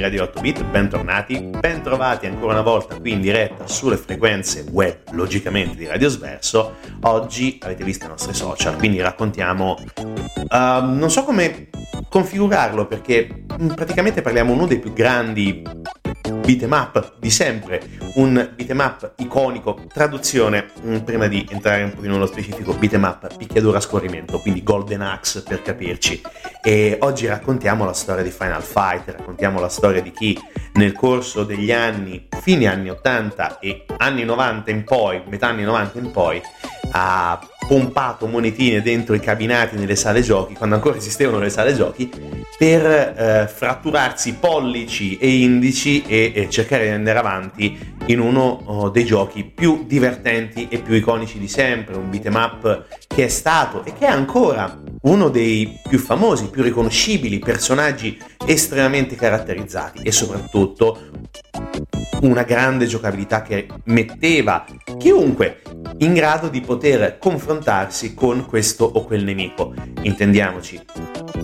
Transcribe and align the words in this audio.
Radio 0.00 0.22
8 0.24 0.40
Bit, 0.40 0.64
bentornati, 0.64 1.38
bentrovati 1.38 2.26
ancora 2.26 2.52
una 2.52 2.62
volta 2.62 2.98
qui 2.98 3.12
in 3.12 3.20
diretta 3.20 3.66
sulle 3.66 3.96
frequenze 3.96 4.64
web, 4.70 4.96
logicamente 5.12 5.76
di 5.76 5.86
Radio 5.86 6.08
Sverso. 6.08 6.76
Oggi 7.02 7.58
avete 7.62 7.84
visto 7.84 8.06
i 8.06 8.08
nostri 8.08 8.34
social, 8.34 8.76
quindi 8.76 9.00
raccontiamo, 9.00 9.78
uh, 9.96 10.56
non 10.84 11.10
so 11.10 11.24
come 11.24 11.68
configurarlo 12.08 12.86
perché 12.86 13.44
mm, 13.60 13.68
praticamente 13.68 14.22
parliamo 14.22 14.52
uno 14.52 14.66
dei 14.66 14.78
più 14.78 14.92
grandi 14.92 15.62
beat'em 16.22 16.72
up 16.72 17.14
di 17.18 17.30
sempre, 17.30 17.82
un 18.14 18.52
beat'em 18.54 18.78
up 18.78 19.12
iconico, 19.16 19.86
traduzione, 19.92 20.70
mm, 20.84 20.96
prima 20.98 21.26
di 21.26 21.46
entrare 21.50 21.84
un 21.84 21.94
po' 21.94 22.00
nello 22.02 22.26
specifico, 22.26 22.72
beat'em 22.74 23.02
up 23.02 23.36
picchiaduro 23.36 23.76
a 23.76 23.80
scorrimento, 23.80 24.38
quindi 24.38 24.62
Golden 24.62 25.02
Axe 25.02 25.42
per 25.42 25.62
capirci. 25.62 26.20
E 26.62 26.98
oggi 27.00 27.26
raccontiamo 27.26 27.84
la 27.84 27.92
storia 27.92 28.22
di 28.22 28.30
Final 28.30 28.62
Fight, 28.62 29.08
raccontiamo 29.10 29.60
la 29.60 29.68
storia 29.68 30.02
di 30.02 30.12
chi 30.12 30.38
nel 30.74 30.92
corso 30.92 31.44
degli 31.44 31.72
anni, 31.72 32.28
fine 32.40 32.66
anni 32.66 32.90
80 32.90 33.58
e 33.58 33.84
anni 33.98 34.24
90 34.24 34.70
in 34.70 34.84
poi, 34.84 35.22
metà 35.26 35.48
anni 35.48 35.62
90 35.62 35.98
in 35.98 36.10
poi, 36.10 36.40
ha 36.92 37.40
pompato 37.66 38.26
monetine 38.26 38.82
dentro 38.82 39.14
i 39.14 39.20
cabinati 39.20 39.76
nelle 39.76 39.94
sale 39.94 40.22
giochi, 40.22 40.54
quando 40.54 40.74
ancora 40.74 40.96
esistevano 40.96 41.38
le 41.38 41.50
sale 41.50 41.74
giochi, 41.74 42.10
per 42.58 42.84
eh, 42.84 43.50
fratturarsi 43.52 44.34
pollici 44.34 45.16
e 45.16 45.40
indici 45.40 46.02
e, 46.02 46.32
e, 46.34 46.50
cercare 46.50 46.84
di 46.84 46.90
andare 46.90 47.18
avanti 47.18 47.78
in 48.06 48.18
uno 48.18 48.60
oh, 48.64 48.88
dei 48.90 49.04
giochi 49.04 49.44
più 49.44 49.84
divertenti 49.86 50.66
e 50.68 50.78
più 50.78 50.94
iconici 50.94 51.38
di 51.38 51.48
sempre, 51.48 51.96
un 51.96 52.10
beat'em 52.10 52.34
up 52.34 52.86
che 53.06 53.24
è 53.24 53.28
stato 53.28 53.84
e 53.84 53.92
che 53.92 54.06
è 54.06 54.10
ancora 54.10 54.78
uno 55.02 55.28
dei 55.28 55.78
più 55.88 55.98
famosi, 55.98 56.50
più 56.50 56.62
riconoscibili 56.62 57.38
personaggi 57.38 58.18
estremamente 58.44 59.14
caratterizzati 59.14 60.02
e 60.02 60.12
soprattutto 60.12 60.98
una 62.22 62.42
grande 62.42 62.86
giocabilità 62.86 63.42
che 63.42 63.66
metteva 63.84 64.64
chiunque 64.98 65.62
in 66.02 66.14
grado 66.14 66.48
di 66.48 66.60
poter 66.60 67.18
confrontarsi 67.18 68.14
con 68.14 68.46
questo 68.46 68.84
o 68.84 69.04
quel 69.04 69.22
nemico. 69.22 69.74
Intendiamoci, 70.02 70.80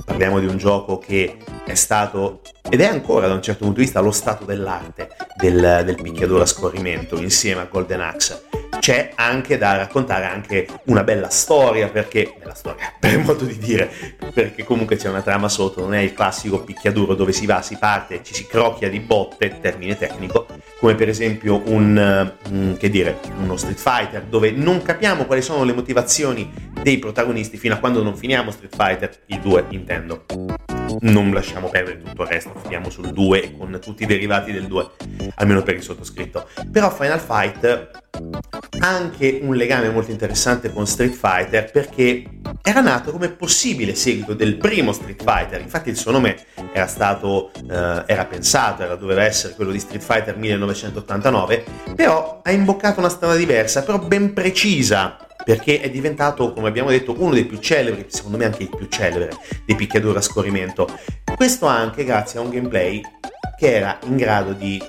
parliamo 0.05 0.41
di 0.41 0.47
un 0.47 0.56
gioco 0.56 0.99
che 0.99 1.37
è 1.65 1.75
stato 1.75 2.41
ed 2.69 2.81
è 2.81 2.87
ancora 2.87 3.28
da 3.28 3.34
un 3.34 3.43
certo 3.43 3.65
punto 3.65 3.81
di 3.81 3.84
vista 3.84 4.00
lo 4.00 4.11
stato 4.11 4.44
dell'arte 4.44 5.09
del, 5.37 5.83
del 5.84 6.00
picchiaduro 6.00 6.43
a 6.43 6.47
scorrimento 6.47 7.21
insieme 7.21 7.61
a 7.61 7.69
Golden 7.71 8.00
Axe 8.00 8.56
c'è 8.78 9.12
anche 9.14 9.59
da 9.59 9.76
raccontare 9.76 10.25
anche 10.25 10.66
una 10.84 11.03
bella 11.03 11.28
storia, 11.28 11.88
perché, 11.88 12.34
bella 12.38 12.54
storia, 12.54 12.92
per 12.98 13.19
modo 13.19 13.44
di 13.44 13.59
dire, 13.59 13.91
perché 14.32 14.64
comunque 14.64 14.97
c'è 14.97 15.09
una 15.09 15.22
trama 15.22 15.48
sotto, 15.48 15.81
non 15.81 15.94
è 15.94 16.00
il 16.00 16.12
classico 16.12 16.62
picchiaduro 16.62 17.14
dove 17.14 17.32
si 17.32 17.47
va, 17.47 17.62
si 17.62 17.76
parte, 17.78 18.22
ci 18.22 18.34
si 18.34 18.47
crocchia 18.47 18.88
di 18.88 19.00
botte, 19.00 19.59
termine 19.60 19.97
tecnico, 19.97 20.47
come 20.78 20.94
per 20.94 21.08
esempio 21.08 21.62
un, 21.67 22.34
um, 22.49 22.76
che 22.76 22.90
dire, 22.90 23.19
uno 23.38 23.56
Street 23.56 23.78
Fighter, 23.78 24.23
dove 24.23 24.50
non 24.50 24.82
capiamo 24.82 25.25
quali 25.25 25.43
sono 25.43 25.64
le 25.64 25.73
motivazioni 25.73 26.52
dei 26.82 26.99
protagonisti 26.99 27.56
fino 27.56 27.75
a 27.75 27.78
quando 27.78 28.02
non 28.02 28.17
finiamo 28.17 28.50
Street 28.50 28.75
Fighter, 28.75 29.19
il 29.26 29.40
2 29.40 29.64
intendo 29.70 30.25
non 31.00 31.32
lasciamo 31.32 31.69
perdere 31.69 32.00
tutto 32.02 32.23
il 32.23 32.28
resto, 32.28 32.52
finiamo 32.62 32.90
sul 32.90 33.11
2 33.11 33.56
con 33.56 33.78
tutti 33.81 34.05
i 34.05 34.06
derivati 34.06 34.52
del 34.52 34.67
2, 34.67 34.90
almeno 35.37 35.62
per 35.62 35.75
il 35.75 35.82
sottoscritto. 35.82 36.49
Però 36.70 36.90
Final 36.90 37.20
Fight 37.20 38.05
anche 38.78 39.40
un 39.42 39.54
legame 39.54 39.90
molto 39.90 40.10
interessante 40.10 40.72
con 40.72 40.86
Street 40.86 41.12
Fighter 41.12 41.70
perché 41.70 42.24
era 42.62 42.80
nato 42.80 43.10
come 43.10 43.30
possibile 43.30 43.94
seguito 43.94 44.34
del 44.34 44.56
primo 44.56 44.92
Street 44.92 45.22
Fighter, 45.22 45.60
infatti 45.60 45.88
il 45.88 45.96
suo 45.96 46.12
nome 46.12 46.36
era 46.72 46.86
stato, 46.86 47.50
eh, 47.52 48.02
era 48.06 48.24
pensato, 48.26 48.82
era, 48.82 48.96
doveva 48.96 49.24
essere 49.24 49.54
quello 49.54 49.70
di 49.70 49.78
Street 49.78 50.02
Fighter 50.02 50.36
1989, 50.36 51.64
però 51.94 52.40
ha 52.42 52.50
imboccato 52.50 53.00
una 53.00 53.08
strada 53.08 53.34
diversa, 53.34 53.82
però 53.82 53.98
ben 53.98 54.32
precisa 54.32 55.16
perché 55.44 55.80
è 55.80 55.90
diventato, 55.90 56.52
come 56.52 56.66
abbiamo 56.66 56.90
detto, 56.90 57.14
uno 57.16 57.32
dei 57.32 57.44
più 57.44 57.58
celebri, 57.58 58.06
secondo 58.08 58.36
me 58.36 58.46
anche 58.46 58.64
il 58.64 58.68
più 58.68 58.86
celebre, 58.88 59.30
dei 59.64 59.76
picchiaduro 59.76 60.18
a 60.18 60.20
scorrimento. 60.20 60.88
Questo 61.36 61.66
anche 61.66 62.02
grazie 62.02 62.40
a 62.40 62.42
un 62.42 62.50
gameplay 62.50 63.00
che 63.56 63.76
era 63.76 63.96
in 64.06 64.16
grado 64.16 64.52
di 64.54 64.82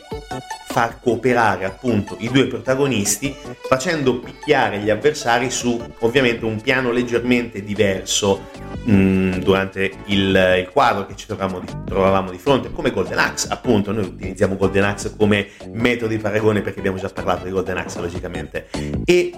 far 0.77 0.99
cooperare 1.01 1.65
appunto 1.65 2.17
i 2.19 2.29
due 2.29 2.45
protagonisti 2.45 3.35
facendo 3.67 4.19
picchiare 4.19 4.77
gli 4.77 4.91
avversari 4.91 5.49
su 5.49 5.83
ovviamente 6.01 6.45
un 6.45 6.61
piano 6.61 6.91
leggermente 6.91 7.63
diverso 7.63 8.49
mh, 8.83 8.93
mm, 8.93 9.31
durante 9.37 9.91
il, 10.05 10.55
il, 10.59 10.69
quadro 10.71 11.07
che 11.07 11.15
ci 11.15 11.25
trovavamo 11.25 11.61
di, 11.61 11.67
trovavamo 11.83 12.29
di 12.29 12.37
fronte 12.37 12.71
come 12.71 12.91
Golden 12.91 13.17
Axe 13.17 13.47
appunto. 13.49 13.91
Noi 13.91 14.03
utilizziamo 14.03 14.55
Golden 14.55 14.83
Axe 14.83 15.15
come 15.17 15.47
metodo 15.71 16.09
di 16.09 16.19
paragone 16.19 16.61
perché 16.61 16.77
abbiamo 16.77 16.99
già 16.99 17.09
parlato 17.09 17.45
di 17.45 17.49
Golden 17.49 17.77
Axe 17.77 17.99
logicamente. 17.99 18.67
E 19.03 19.33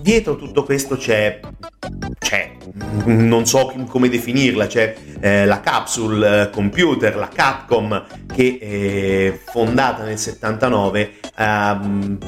dietro 0.00 0.36
tutto 0.36 0.64
questo 0.64 0.96
c'è 0.96 1.38
c'è, 2.18 2.52
non 3.04 3.44
so 3.46 3.74
come 3.88 4.08
definirla, 4.08 4.66
c'è 4.66 4.94
eh, 5.20 5.44
la 5.44 5.60
capsule 5.60 6.50
computer, 6.50 7.16
la 7.16 7.28
Capcom, 7.28 8.04
che 8.32 8.58
è 8.58 9.38
fondata 9.50 10.04
nel 10.04 10.18
79, 10.62 11.12
eh, 11.36 11.76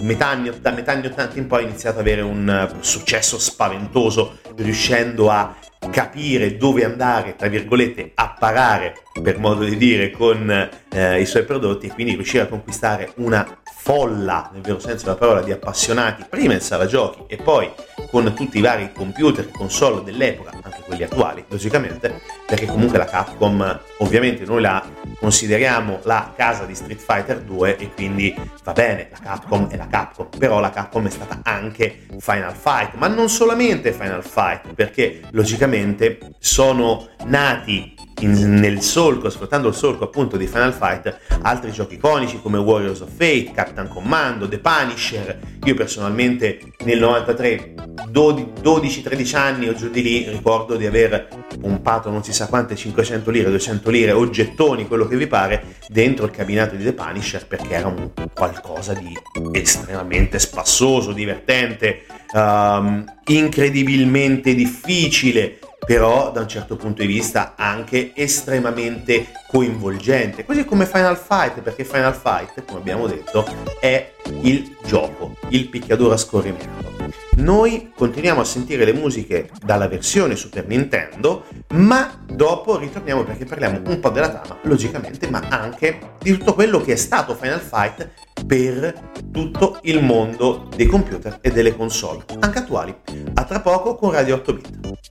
metà 0.01 0.29
anni, 0.29 0.51
da 0.61 0.71
metà 0.73 0.93
anni 0.93 1.07
80 1.07 1.39
in 1.39 1.47
poi 1.47 1.65
ha 1.65 1.69
iniziato 1.69 2.01
ad 2.01 2.07
avere 2.07 2.23
un 2.23 2.77
successo 2.81 3.39
spaventoso, 3.39 4.39
riuscendo 4.57 5.31
a 5.31 5.55
capire 5.91 6.57
dove 6.57 6.85
andare, 6.85 7.37
tra 7.37 7.49
virgolette, 7.49 8.13
a 8.15 8.35
parare, 8.39 8.95
per 9.23 9.39
modo 9.39 9.65
di 9.65 9.77
dire, 9.77 10.11
con 10.11 10.51
eh, 10.91 11.21
i 11.21 11.27
suoi 11.27 11.45
prodotti 11.45 11.87
e 11.87 11.93
quindi 11.93 12.15
riuscire 12.15 12.45
a 12.45 12.47
conquistare 12.47 13.13
una 13.17 13.47
folla, 13.63 14.51
nel 14.53 14.63
vero 14.63 14.79
senso 14.79 15.05
della 15.05 15.17
parola, 15.17 15.43
di 15.43 15.53
appassionati, 15.53 16.25
prima 16.29 16.55
in 16.55 16.61
sala 16.61 16.87
giochi 16.87 17.25
e 17.27 17.37
poi 17.37 17.71
con 18.15 18.33
tutti 18.33 18.59
i 18.59 18.61
vari 18.61 18.93
computer, 18.93 19.51
console 19.51 20.05
dell'epoca, 20.05 20.53
anche 20.63 20.83
quelli 20.87 21.03
attuali, 21.03 21.45
logicamente, 21.49 22.21
perché 22.47 22.65
comunque 22.65 22.97
la 22.97 23.07
Capcom, 23.07 23.81
ovviamente 23.99 24.45
noi 24.45 24.61
la 24.61 24.89
consideriamo 25.19 25.99
la 26.05 26.33
casa 26.37 26.65
di 26.65 26.77
Street 26.77 27.01
Fighter 27.01 27.41
2 27.41 27.77
e 27.77 27.93
quindi 27.93 28.33
va 28.63 28.73
bene, 28.73 29.09
la 29.11 29.19
Capcom 29.19 29.67
è 29.67 29.77
la 29.77 29.89
Capcom, 29.89 30.29
però 30.39 30.61
la 30.61 30.71
Capcom 30.71 31.05
è 31.09 31.11
stata 31.11 31.41
anche 31.43 32.07
Final 32.21 32.55
Fight, 32.55 32.95
ma 32.95 33.09
non 33.09 33.29
solamente 33.29 33.93
Final 33.93 34.25
Fight, 34.25 34.75
perché 34.75 35.23
logicamente 35.33 36.37
sono 36.39 37.09
nati 37.25 37.94
in, 38.21 38.55
nel 38.55 38.81
solco, 38.81 39.31
sfruttando 39.31 39.69
il 39.69 39.75
solco 39.75 40.05
appunto 40.05 40.37
di 40.37 40.47
Final 40.47 40.73
Fight, 40.73 41.19
altri 41.43 41.73
giochi 41.73 41.95
iconici 41.95 42.41
come 42.41 42.59
Warriors 42.59 43.01
of 43.01 43.11
Fate, 43.11 43.51
Captain 43.55 43.89
Commando, 43.89 44.49
The 44.49 44.59
Punisher. 44.59 45.39
Io 45.65 45.75
personalmente 45.75 46.61
nel 46.85 46.99
93, 46.99 47.75
12-13 48.13 49.37
anni 49.37 49.69
o 49.69 49.75
giù 49.75 49.89
di 49.89 50.03
lì, 50.03 50.29
ricordo 50.29 50.77
di 50.77 50.87
aver 50.87 51.29
pompato 51.61 52.11
non 52.11 52.23
si 52.23 52.33
sa 52.33 52.47
quante 52.47 52.77
500 52.77 53.31
lire, 53.31 53.51
200 53.51 53.91
lire 53.91 54.13
o 54.13 54.29
gettoni, 54.29 54.87
quello 54.87 55.07
che 55.07 55.17
vi 55.17 55.27
pare, 55.27 55.77
dentro 55.89 56.27
il 56.27 56.31
cabinato 56.31 56.77
di 56.77 56.85
The 56.85 56.93
Punisher 56.93 57.47
perché 57.47 57.75
era 57.75 57.89
un 57.89 58.11
qualcosa 58.33 58.93
di 58.93 59.17
estremamente 59.53 60.39
spassoso, 60.39 61.13
divertente, 61.13 62.03
um, 62.33 63.05
incredibilmente 63.27 64.55
difficile 64.55 65.59
però 65.85 66.31
da 66.31 66.41
un 66.41 66.49
certo 66.49 66.77
punto 66.77 67.03
di 67.03 67.09
vista 67.09 67.55
anche 67.57 68.13
estremamente 68.15 69.33
coinvolgente, 69.47 70.45
così 70.45 70.65
come 70.65 70.87
Final 70.87 71.17
Fight, 71.17 71.61
perché 71.61 71.85
Final 71.85 72.15
Fight, 72.15 72.65
come 72.65 72.79
abbiamo 72.79 73.07
detto, 73.07 73.45
è 73.81 74.13
il 74.43 74.77
gioco, 74.85 75.37
il 75.49 75.69
picchiaduro 75.69 76.13
a 76.13 76.17
scorrimento. 76.17 76.93
Noi 77.37 77.93
continuiamo 77.95 78.41
a 78.41 78.45
sentire 78.45 78.85
le 78.85 78.93
musiche 78.93 79.51
dalla 79.65 79.89
versione 79.89 80.37
Super 80.37 80.67
Nintendo, 80.67 81.45
ma 81.71 82.25
dopo 82.27 82.79
ritorniamo 82.79 83.25
perché 83.25 83.45
parliamo 83.45 83.81
un 83.87 83.99
po' 83.99 84.11
della 84.11 84.29
trama, 84.29 84.61
logicamente, 84.63 85.29
ma 85.29 85.43
anche 85.49 86.15
di 86.21 86.37
tutto 86.37 86.55
quello 86.55 86.81
che 86.81 86.93
è 86.93 86.97
stato 86.97 87.35
Final 87.35 87.61
Fight 87.61 88.09
per 88.47 89.13
tutto 89.33 89.79
il 89.83 90.03
mondo 90.03 90.69
dei 90.77 90.87
computer 90.87 91.39
e 91.41 91.51
delle 91.51 91.75
console, 91.75 92.25
anche 92.39 92.59
attuali. 92.59 92.95
A 93.35 93.45
tra 93.45 93.61
poco 93.61 93.97
con 93.97 94.13
Radio 94.13 94.37
8 94.37 94.55
Bit. 94.55 95.03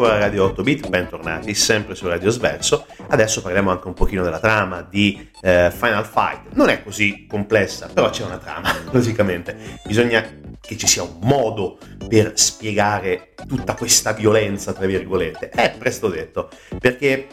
Ancora 0.00 0.20
Radio 0.20 0.44
8 0.44 0.62
Bit, 0.62 0.88
bentornati 0.88 1.54
sempre 1.54 1.96
su 1.96 2.06
Radio 2.06 2.30
Sverso. 2.30 2.86
Adesso 3.08 3.42
parliamo 3.42 3.72
anche 3.72 3.88
un 3.88 3.94
pochino 3.94 4.22
della 4.22 4.38
trama 4.38 4.80
di 4.80 5.28
eh, 5.40 5.72
Final 5.76 6.06
Fight. 6.06 6.52
Non 6.52 6.68
è 6.68 6.84
così 6.84 7.26
complessa, 7.28 7.88
però 7.92 8.08
c'è 8.08 8.24
una 8.24 8.38
trama, 8.38 8.72
logicamente. 8.92 9.80
Bisogna 9.84 10.24
che 10.68 10.76
ci 10.76 10.86
sia 10.86 11.02
un 11.02 11.16
modo 11.22 11.78
per 12.06 12.32
spiegare 12.34 13.30
tutta 13.46 13.74
questa 13.74 14.12
violenza, 14.12 14.74
tra 14.74 14.84
virgolette. 14.84 15.48
È 15.48 15.74
presto 15.78 16.08
detto, 16.08 16.50
perché 16.78 17.26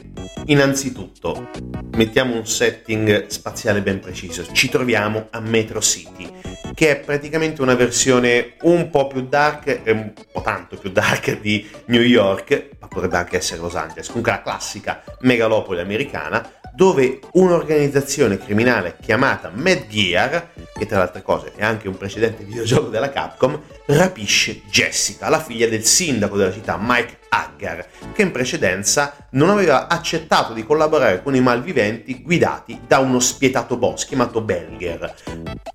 innanzitutto 0.46 1.50
mettiamo 1.98 2.34
un 2.34 2.48
setting 2.48 3.28
spaziale 3.28 3.82
ben 3.82 4.00
preciso, 4.00 4.46
ci 4.54 4.70
troviamo 4.70 5.28
a 5.32 5.42
Metro 5.42 5.82
City, 5.82 6.32
che 6.74 6.92
è 6.92 7.00
praticamente 7.02 7.62
una 7.62 7.76
versione 7.76 8.54
un 8.62 8.90
po' 8.90 9.08
più 9.08 9.28
dark, 9.28 9.82
un 9.86 10.14
po' 10.32 10.42
tanto 10.42 10.78
più 10.78 10.90
dark 10.92 11.42
di 11.42 11.70
New 11.88 12.04
York, 12.04 12.70
ma 12.80 12.88
potrebbe 12.88 13.18
anche 13.18 13.36
essere 13.36 13.60
Los 13.60 13.76
Angeles, 13.76 14.08
comunque 14.08 14.32
la 14.32 14.42
classica 14.42 15.04
megalopoli 15.20 15.82
americana, 15.82 16.50
dove 16.76 17.20
un'organizzazione 17.34 18.38
criminale 18.38 18.98
chiamata 19.02 19.50
Mad 19.54 19.88
Gear, 19.88 20.50
che 20.78 20.86
tra 20.86 20.98
le 20.98 21.04
altre 21.04 21.22
cose 21.22 21.54
è 21.56 21.64
anche 21.64 21.88
un 21.88 21.98
precedente 21.98 22.44
videogioco 22.44 22.90
della 22.90 23.10
Capcom, 23.10 23.60
rapisce 23.86 24.62
Jessica, 24.70 25.30
la 25.30 25.40
figlia 25.40 25.68
del 25.68 25.86
sindaco 25.86 26.36
della 26.36 26.52
città 26.52 26.78
Mike 26.80 27.20
Haggar, 27.36 27.86
che 28.14 28.22
in 28.22 28.32
precedenza 28.32 29.28
non 29.32 29.50
aveva 29.50 29.88
accettato 29.88 30.54
di 30.54 30.64
collaborare 30.64 31.22
con 31.22 31.36
i 31.36 31.42
malviventi 31.42 32.22
guidati 32.22 32.80
da 32.88 33.00
uno 33.00 33.20
spietato 33.20 33.78
boss 33.78 34.06
chiamato 34.06 34.42
Belger. 34.42 35.16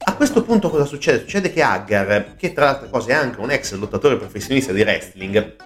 A 0.04 0.14
questo 0.14 0.42
punto 0.42 0.70
cosa 0.70 0.84
succede? 0.84 1.20
Succede 1.20 1.52
che 1.52 1.62
Haggar, 1.62 2.36
che 2.36 2.52
tra 2.52 2.64
le 2.64 2.70
altre 2.70 2.90
cose 2.90 3.10
è 3.10 3.14
anche 3.14 3.40
un 3.40 3.50
ex 3.50 3.72
lottatore 3.74 4.16
professionista 4.16 4.72
di 4.72 4.80
wrestling, 4.82 5.56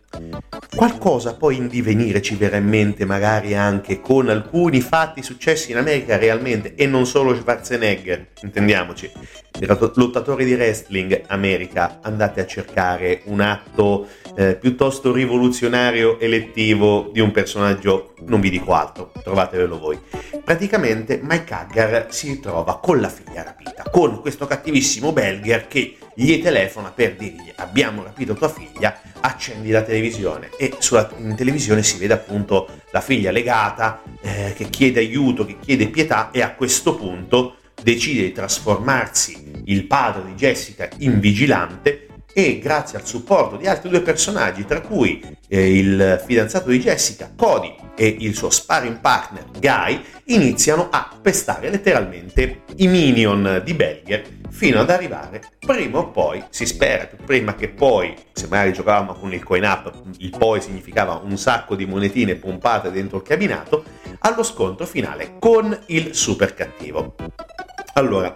qualcosa 0.74 1.34
poi 1.34 1.56
in 1.56 1.68
divenire 1.68 2.22
ci 2.22 2.34
verrà 2.36 2.56
in 2.56 2.68
mente 2.68 3.04
magari 3.04 3.54
anche 3.54 4.00
con 4.00 4.28
alcuni 4.28 4.80
fatti 4.80 5.22
successi 5.22 5.70
in 5.70 5.76
America 5.76 6.16
realmente 6.16 6.74
e 6.74 6.86
non 6.86 7.06
solo 7.06 7.34
Schwarzenegger, 7.34 8.28
intendiamoci. 8.42 9.10
Lottatori 9.94 10.44
di 10.44 10.54
wrestling 10.54 11.22
America, 11.28 12.00
andate 12.02 12.40
a 12.40 12.46
cercare 12.46 13.22
un 13.26 13.40
atto 13.40 14.08
eh, 14.36 14.56
piuttosto 14.56 15.12
rivoluzionario 15.12 16.18
elettivo 16.18 17.10
di 17.12 17.20
un 17.20 17.30
personaggio, 17.30 18.14
non 18.26 18.40
vi 18.40 18.50
dico 18.50 18.74
altro, 18.74 19.12
trovatevelo 19.22 19.78
voi. 19.78 19.98
Praticamente 20.42 21.20
Mike 21.22 21.54
Haggar 21.54 22.06
si 22.10 22.40
trova 22.40 22.78
con 22.78 23.00
la 23.00 23.08
figlia 23.08 23.42
rapita, 23.42 23.84
con 23.90 24.20
questo 24.20 24.46
cattivissimo 24.46 25.12
Belger 25.12 25.66
che 25.68 25.96
gli 26.14 26.40
telefona 26.40 26.90
per 26.90 27.16
dirgli 27.16 27.52
abbiamo 27.56 28.02
rapito 28.02 28.34
tua 28.34 28.48
figlia, 28.48 29.00
accendi 29.20 29.70
la 29.70 29.82
televisione 29.82 30.50
e 30.56 30.74
sulla, 30.78 31.10
in 31.18 31.34
televisione 31.34 31.82
si 31.82 31.98
vede 31.98 32.14
appunto 32.14 32.68
la 32.90 33.00
figlia 33.00 33.30
legata 33.30 34.02
eh, 34.20 34.52
che 34.54 34.68
chiede 34.70 35.00
aiuto, 35.00 35.44
che 35.44 35.56
chiede 35.60 35.88
pietà 35.88 36.30
e 36.30 36.42
a 36.42 36.52
questo 36.52 36.94
punto 36.94 37.56
decide 37.82 38.22
di 38.22 38.32
trasformarsi 38.32 39.62
il 39.64 39.86
padre 39.86 40.24
di 40.26 40.34
Jessica 40.34 40.88
in 40.98 41.18
vigilante 41.18 42.03
e 42.34 42.58
grazie 42.58 42.98
al 42.98 43.06
supporto 43.06 43.56
di 43.56 43.68
altri 43.68 43.88
due 43.88 44.00
personaggi, 44.00 44.64
tra 44.66 44.80
cui 44.80 45.22
eh, 45.48 45.78
il 45.78 46.22
fidanzato 46.26 46.68
di 46.68 46.80
Jessica, 46.80 47.32
Cody, 47.34 47.74
e 47.96 48.16
il 48.18 48.34
suo 48.34 48.50
sparring 48.50 48.98
partner, 48.98 49.44
Guy, 49.58 50.02
iniziano 50.24 50.88
a 50.90 51.16
pestare 51.22 51.70
letteralmente 51.70 52.62
i 52.76 52.88
minion 52.88 53.62
di 53.64 53.72
Belger 53.72 54.24
fino 54.50 54.80
ad 54.80 54.90
arrivare 54.90 55.42
prima 55.58 55.98
o 55.98 56.10
poi, 56.10 56.42
si 56.50 56.66
spera 56.66 57.08
prima 57.24 57.54
che 57.54 57.68
poi, 57.68 58.14
se 58.32 58.48
magari 58.48 58.72
giocavamo 58.72 59.14
con 59.14 59.32
il 59.32 59.42
coin 59.42 59.64
up, 59.64 59.92
il 60.18 60.30
poi 60.30 60.60
significava 60.60 61.20
un 61.22 61.36
sacco 61.38 61.76
di 61.76 61.86
monetine 61.86 62.34
pompate 62.34 62.90
dentro 62.90 63.18
il 63.18 63.22
cabinato, 63.22 63.84
allo 64.20 64.42
scontro 64.42 64.86
finale 64.86 65.36
con 65.38 65.76
il 65.86 66.14
super 66.14 66.54
cattivo. 66.54 67.14
Allora, 67.94 68.34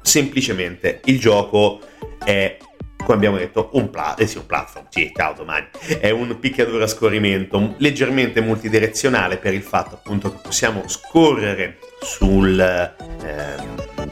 semplicemente 0.00 1.00
il 1.04 1.18
gioco 1.18 1.80
è 2.24 2.56
come 3.04 3.16
abbiamo 3.16 3.36
detto, 3.36 3.70
un, 3.74 3.90
pla- 3.90 4.14
eh 4.16 4.26
sì, 4.26 4.38
un 4.38 4.46
platform, 4.46 4.86
sì, 4.88 5.12
ciao 5.14 5.34
domani, 5.34 5.66
è 6.00 6.10
un 6.10 6.38
picchiaduro 6.40 6.82
a 6.82 6.86
scorrimento 6.86 7.74
leggermente 7.78 8.40
multidirezionale 8.40 9.36
per 9.36 9.54
il 9.54 9.62
fatto 9.62 9.94
appunto 9.94 10.32
che 10.32 10.38
possiamo 10.42 10.88
scorrere 10.88 11.78
sul, 12.00 12.58
eh, 12.58 13.56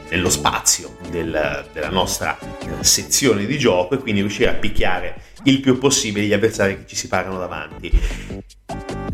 nello 0.09 0.29
spazio 0.29 0.95
del, 1.09 1.67
della 1.73 1.89
nostra 1.89 2.37
eh, 2.39 2.83
sezione 2.83 3.45
di 3.45 3.57
gioco 3.57 3.95
e 3.95 3.97
quindi 3.97 4.21
riuscire 4.21 4.49
a 4.49 4.53
picchiare 4.53 5.15
il 5.43 5.59
più 5.59 5.77
possibile 5.77 6.25
gli 6.25 6.33
avversari 6.33 6.77
che 6.77 6.87
ci 6.87 6.95
si 6.95 7.07
parano 7.07 7.37
davanti. 7.37 7.91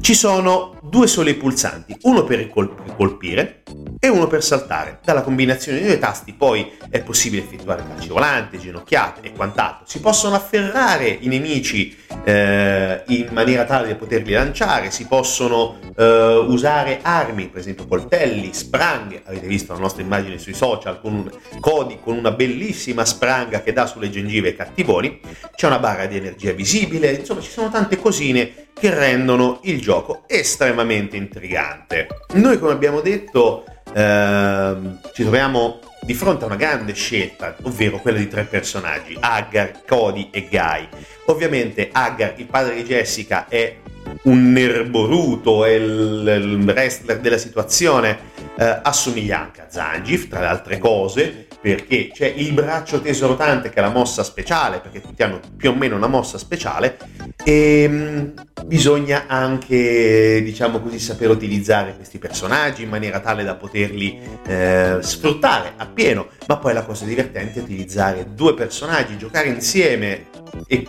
Ci 0.02 0.14
sono 0.14 0.79
due 0.89 1.05
soli 1.05 1.36
pulsanti, 1.36 1.96
uno 2.01 2.24
per 2.24 2.50
colpire 2.50 3.62
e 4.00 4.08
uno 4.08 4.27
per 4.27 4.43
saltare. 4.43 5.00
Dalla 5.03 5.22
combinazione 5.22 5.77
dei 5.77 5.88
due 5.88 6.00
tasti 6.00 6.34
poi 6.34 6.72
è 6.89 7.01
possibile 7.03 7.43
effettuare 7.43 7.84
calci 7.88 8.08
volanti, 8.08 8.58
ginocchiate 8.58 9.22
e 9.22 9.31
quant'altro. 9.34 9.86
Si 9.86 10.00
possono 10.00 10.36
afferrare 10.36 11.08
i 11.08 11.27
nemici 11.27 11.96
eh, 12.24 13.03
in 13.08 13.27
maniera 13.31 13.65
tale 13.65 13.89
da 13.89 13.96
poterli 13.96 14.31
lanciare, 14.31 14.89
si 14.89 15.05
possono 15.05 15.77
eh, 15.96 16.46
usare 16.48 17.00
armi, 17.03 17.50
per 17.50 17.60
esempio 17.60 17.86
coltelli, 17.86 18.51
spranghe. 18.53 19.22
Avete 19.25 19.48
visto 19.48 19.74
la 19.74 19.79
nostra 19.79 20.01
immagine 20.01 20.39
sui 20.39 20.53
social 20.53 21.00
con 21.00 21.13
un 21.13 21.29
Cody 21.60 22.00
con 22.01 22.17
una 22.17 22.31
bellissima 22.31 23.05
spranga 23.05 23.62
che 23.62 23.74
dà 23.74 23.86
sulle 23.86 24.10
gengive 24.10 24.50
ai 24.50 24.55
cattivoni. 24.55 25.19
C'è 25.55 25.67
una 25.67 25.79
barra 25.79 26.08
di 26.08 26.17
energia 26.17 26.51
visibile, 26.53 27.12
insomma 27.12 27.41
ci 27.41 27.51
sono 27.51 27.69
tante 27.69 27.98
cosine 27.98 28.67
che 28.79 28.93
rendono 28.93 29.60
il 29.63 29.81
gioco 29.81 30.24
estremamente 30.25 30.79
intrigante. 31.18 32.08
Noi, 32.34 32.60
come 32.60 32.72
abbiamo 32.74 33.02
detto, 33.02 33.66
ehm, 33.94 35.00
ci 35.14 35.24
troviamo 35.24 35.80
di 36.02 36.14
fronte 36.14 36.44
a 36.44 36.48
una 36.48 36.56
grande 36.56 36.94
scelta, 36.94 37.56
ovvero 37.64 38.00
quella 38.00 38.18
di 38.18 38.28
tre 38.28 38.44
personaggi, 38.44 39.18
Agar, 39.20 39.84
Cody 39.86 40.30
e 40.32 40.48
Guy. 40.50 40.88
Ovviamente 41.26 41.90
Agar, 41.92 42.34
il 42.38 42.46
padre 42.46 42.76
di 42.76 42.84
Jessica, 42.84 43.48
è 43.48 43.76
un 44.24 44.52
nerboruto, 44.52 45.66
è 45.66 45.72
il, 45.72 46.24
il 46.42 46.64
wrestler 46.66 47.20
della 47.20 47.38
situazione, 47.38 48.18
eh, 48.58 48.80
assomiglia 48.82 49.40
anche 49.40 49.62
a 49.62 49.68
Zangief, 49.70 50.28
tra 50.28 50.40
le 50.40 50.48
altre 50.48 50.78
cose, 50.78 51.48
perché 51.62 52.10
c'è 52.13 52.28
il 52.28 52.54
braccio 52.54 53.01
teso 53.01 53.28
rotante 53.28 53.70
che 53.70 53.80
è 53.80 53.82
la 53.82 53.89
mossa 53.89 54.24
speciale, 54.24 54.80
perché 54.80 55.01
tutti 55.01 55.24
hanno 55.24 55.39
più 55.58 55.72
o 55.72 55.75
meno 55.75 55.96
una 55.96 56.08
mossa 56.08 56.38
speciale, 56.38 56.98
e 57.44 57.88
mh, 57.88 57.94
mm, 57.96 58.28
bisogna 58.66 59.25
anche, 59.28 60.42
diciamo 60.44 60.80
così, 60.80 61.00
saper 61.00 61.30
utilizzare 61.30 61.96
questi 61.96 62.18
personaggi 62.18 62.84
in 62.84 62.89
maniera 62.89 63.20
tale 63.20 63.44
da 63.44 63.56
poterli 63.56 64.20
eh, 64.48 64.98
sfruttare 65.01 65.74
appieno, 65.75 66.28
ma 66.48 66.58
poi 66.58 66.74
la 66.74 66.84
cosa 66.84 67.06
divertente 67.06 67.60
è 67.60 67.63
utilizzare 67.63 68.34
due 68.34 68.54
personaggi, 68.54 69.18
giocare 69.18 69.50
insieme 69.50 70.28
e 70.68 70.88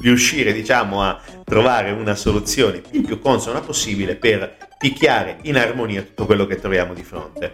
riuscire, 0.00 0.52
diciamo, 0.52 1.02
a 1.02 1.20
trovare 1.44 1.92
una 1.92 2.14
soluzione 2.14 2.82
il 2.90 3.02
più 3.02 3.20
consona 3.20 3.60
possibile 3.60 4.16
per 4.16 4.56
picchiare 4.76 5.38
in 5.42 5.56
armonia 5.56 6.02
tutto 6.02 6.26
quello 6.26 6.46
che 6.46 6.56
troviamo 6.56 6.94
di 6.94 7.02
fronte. 7.02 7.52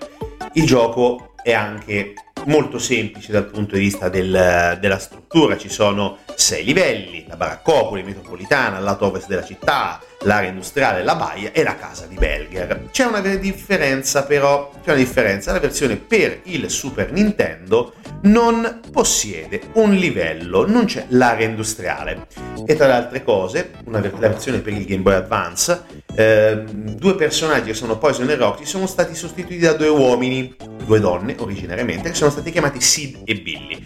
Il 0.55 0.67
gioco 0.67 1.35
è 1.43 1.53
anche 1.53 2.15
molto 2.47 2.79
semplice 2.79 3.33
dal 3.33 3.47
punto 3.47 3.75
di 3.75 3.81
vista 3.81 4.09
del, 4.09 4.79
della 4.81 4.99
struttura, 4.99 5.57
ci 5.57 5.69
sono 5.69 6.19
sei 6.35 6.65
livelli, 6.65 7.25
la 7.29 7.37
baraccopoli 7.37 8.03
metropolitana, 8.03 8.79
il 8.79 8.85
lato 8.85 9.07
ovest 9.07 9.29
della 9.29 9.45
città, 9.45 10.01
l'area 10.23 10.49
industriale, 10.49 11.03
la 11.03 11.15
baia 11.15 11.53
e 11.53 11.63
la 11.63 11.77
casa 11.77 12.07
di 12.07 12.17
Belger. 12.17 12.89
C'è 12.91 13.05
una 13.05 13.21
differenza 13.21 14.25
però, 14.25 14.71
c'è 14.83 14.91
una 14.91 14.99
differenza, 14.99 15.53
la 15.53 15.61
versione 15.61 15.97
per 15.97 16.41
il 16.45 16.71
Super 16.71 17.13
Nintendo 17.13 17.95
non 18.23 18.81
possiede 18.91 19.61
un 19.75 19.93
livello, 19.93 20.67
non 20.67 20.87
c'è 20.87 21.07
l'area 21.09 21.47
industriale. 21.47 22.27
E 22.67 22.75
tra 22.77 22.87
le 22.87 22.93
altre 22.93 23.23
cose, 23.23 23.73
una, 23.85 24.01
la 24.01 24.29
versione 24.29 24.61
per 24.61 24.73
il 24.73 24.85
Game 24.85 25.03
Boy 25.03 25.15
Advance, 25.15 25.85
eh, 26.15 26.65
due 26.65 27.15
personaggi 27.17 27.67
che 27.67 27.75
sono 27.75 27.99
Poison 27.99 28.29
e 28.31 28.37
Rocky 28.37 28.65
sono 28.65 28.87
stati 28.87 29.15
sostituiti 29.15 29.63
da 29.63 29.73
due 29.73 29.89
uomini, 29.89 30.55
due 30.85 31.01
donne 31.01 31.35
originariamente, 31.39 32.11
che 32.11 32.15
sono 32.15 32.31
stati 32.31 32.51
chiamati 32.51 32.81
Sid 32.81 33.23
e 33.25 33.35
Billy. 33.35 33.85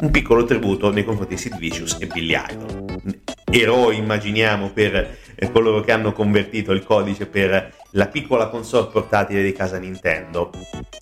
Un 0.00 0.10
piccolo 0.10 0.44
tributo 0.44 0.90
nei 0.90 1.04
confronti 1.04 1.34
di 1.34 1.40
Sid 1.40 1.58
Vicious 1.58 1.96
e 2.00 2.06
Billy 2.06 2.34
Idol. 2.34 2.85
Eroi, 3.50 3.96
immaginiamo, 3.96 4.70
per 4.70 5.16
eh, 5.34 5.52
coloro 5.52 5.80
che 5.80 5.92
hanno 5.92 6.12
convertito 6.12 6.72
il 6.72 6.84
codice 6.84 7.26
per 7.26 7.74
la 7.92 8.06
piccola 8.06 8.48
console 8.48 8.88
portatile 8.88 9.42
di 9.42 9.52
casa 9.52 9.78
Nintendo. 9.78 10.50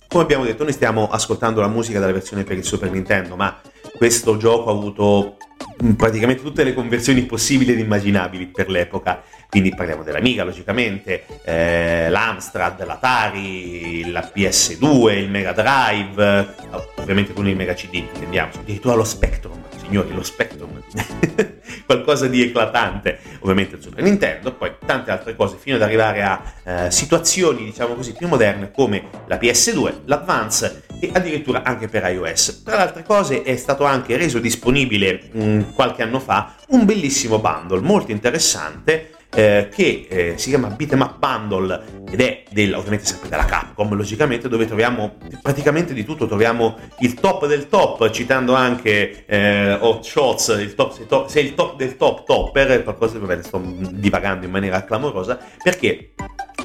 Come 0.07 0.23
abbiamo 0.23 0.45
detto, 0.45 0.63
noi 0.63 0.73
stiamo 0.73 1.09
ascoltando 1.09 1.59
la 1.59 1.67
musica 1.67 1.99
della 1.99 2.11
versione 2.11 2.43
per 2.43 2.57
il 2.57 2.63
Super 2.63 2.91
Nintendo, 2.91 3.35
ma 3.35 3.59
questo 3.97 4.37
gioco 4.37 4.69
ha 4.69 4.73
avuto 4.73 5.37
mm, 5.83 5.91
praticamente 5.91 6.41
tutte 6.41 6.63
le 6.63 6.73
conversioni 6.73 7.23
possibili 7.23 7.73
ed 7.73 7.79
immaginabili 7.79 8.47
per 8.47 8.69
l'epoca. 8.69 9.23
Quindi 9.49 9.73
parliamo 9.73 10.03
dell'Amiga, 10.03 10.43
logicamente, 10.43 11.25
eh, 11.43 12.09
l'Amstrad, 12.09 12.85
l'Atari, 12.85 14.11
la 14.11 14.29
PS2, 14.33 15.17
il 15.17 15.29
Mega 15.29 15.53
Drive, 15.53 16.55
ovviamente 16.95 17.31
con 17.31 17.47
il 17.47 17.55
Mega 17.55 17.73
CD, 17.73 17.95
intendiamo, 17.95 18.51
addirittura 18.59 18.95
lo 18.95 19.05
Spectrum, 19.05 19.63
signori, 19.85 20.13
lo 20.13 20.23
Spectrum. 20.23 20.81
qualcosa 21.85 22.27
di 22.27 22.41
eclatante, 22.41 23.19
ovviamente 23.39 23.75
il 23.75 23.81
Super 23.81 24.03
Nintendo, 24.03 24.53
poi 24.53 24.73
tante 24.85 25.11
altre 25.11 25.35
cose, 25.35 25.57
fino 25.57 25.75
ad 25.75 25.81
arrivare 25.81 26.23
a 26.23 26.41
eh, 26.63 26.91
situazioni, 26.91 27.65
diciamo 27.65 27.93
così, 27.93 28.13
più 28.13 28.27
moderne 28.27 28.71
come 28.71 29.03
la 29.27 29.37
PS2, 29.37 29.93
l'Advance 30.05 30.83
e 30.99 31.11
addirittura 31.13 31.63
anche 31.63 31.87
per 31.87 32.03
iOS. 32.09 32.63
Tra 32.63 32.77
le 32.77 32.81
altre 32.81 33.03
cose 33.03 33.43
è 33.43 33.55
stato 33.55 33.83
anche 33.83 34.17
reso 34.17 34.39
disponibile 34.39 35.21
mh, 35.31 35.43
mm, 35.43 35.61
qualche 35.73 36.01
anno 36.01 36.19
fa 36.19 36.55
un 36.69 36.85
bellissimo 36.85 37.39
bundle 37.39 37.81
molto 37.81 38.11
interessante 38.11 39.11
eh, 39.35 39.69
che 39.71 40.07
eh, 40.09 40.33
si 40.37 40.49
chiama 40.49 40.69
Beat'em 40.69 41.01
Up 41.01 41.17
Bundle 41.19 42.03
ed 42.09 42.21
è 42.21 42.43
del, 42.49 42.73
ovviamente 42.73 43.05
sempre 43.05 43.29
della 43.29 43.45
Capcom 43.45 43.93
logicamente 43.93 44.47
dove 44.47 44.65
troviamo 44.65 45.17
praticamente 45.41 45.93
di 45.93 46.05
tutto. 46.05 46.25
Troviamo 46.25 46.77
il 46.99 47.13
top 47.15 47.45
del 47.45 47.67
top 47.67 48.09
citando 48.09 48.53
anche 48.55 49.25
eh, 49.25 49.73
Hot 49.73 50.03
Shots 50.03 50.57
il 50.59 50.73
top, 50.73 50.93
se, 50.93 51.05
top, 51.05 51.27
se 51.27 51.41
il 51.41 51.53
top 51.53 51.75
del 51.75 51.97
top 51.97 52.25
topper 52.25 52.83
qualcosa 52.83 53.19
vabbè 53.19 53.43
sto 53.43 53.61
divagando 53.91 54.45
in 54.45 54.51
maniera 54.51 54.83
clamorosa 54.83 55.37
perché 55.61 56.13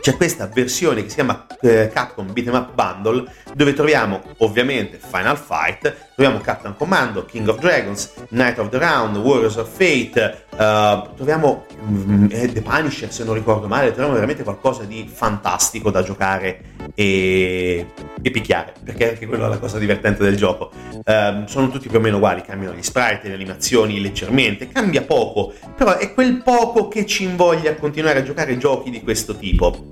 c'è 0.00 0.16
questa 0.16 0.46
versione 0.46 1.02
che 1.02 1.08
si 1.08 1.16
chiama 1.16 1.46
eh, 1.60 1.90
Capcom 1.92 2.32
Beat'em 2.32 2.54
Up 2.54 2.72
Bundle 2.72 3.30
dove 3.54 3.72
troviamo 3.74 4.22
ovviamente 4.38 4.98
Final 4.98 5.36
Fight, 5.36 6.12
troviamo 6.14 6.40
Captain 6.40 6.74
Commando, 6.76 7.24
King 7.24 7.48
of 7.48 7.58
Dragons, 7.58 8.12
Night 8.30 8.58
of 8.58 8.70
the 8.70 8.78
Round, 8.78 9.16
Warriors 9.16 9.56
of 9.56 9.68
Fate, 9.68 10.46
uh, 10.52 11.14
troviamo 11.14 11.66
um, 11.86 12.28
The 12.28 12.62
Punisher 12.62 13.12
se 13.12 13.24
non 13.24 13.34
ricordo 13.34 13.66
male, 13.66 13.88
troviamo 13.88 14.14
veramente 14.14 14.42
qualcosa 14.42 14.84
di 14.84 15.08
fantastico 15.12 15.90
da 15.90 16.02
giocare 16.02 16.62
e, 16.94 17.86
e 18.20 18.30
picchiare, 18.30 18.74
perché 18.84 19.10
anche 19.10 19.26
quella 19.26 19.46
è 19.46 19.48
la 19.48 19.58
cosa 19.58 19.78
divertente 19.78 20.22
del 20.22 20.36
gioco. 20.36 20.70
Uh, 21.04 21.46
sono 21.46 21.68
tutti 21.68 21.88
più 21.88 21.98
o 21.98 22.00
meno 22.00 22.16
uguali, 22.16 22.42
cambiano 22.42 22.74
gli 22.74 22.82
sprite, 22.82 23.28
le 23.28 23.34
animazioni 23.34 24.00
leggermente, 24.00 24.68
cambia 24.68 25.02
poco, 25.02 25.52
però 25.76 25.96
è 25.96 26.12
quel 26.14 26.42
poco 26.42 26.88
che 26.88 27.06
ci 27.06 27.24
invoglia 27.24 27.70
a 27.70 27.74
continuare 27.74 28.20
a 28.20 28.22
giocare 28.22 28.56
giochi 28.58 28.90
di 28.90 29.02
questo 29.02 29.36
tipo. 29.36 29.88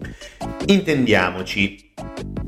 Intendiamoci, 0.67 1.93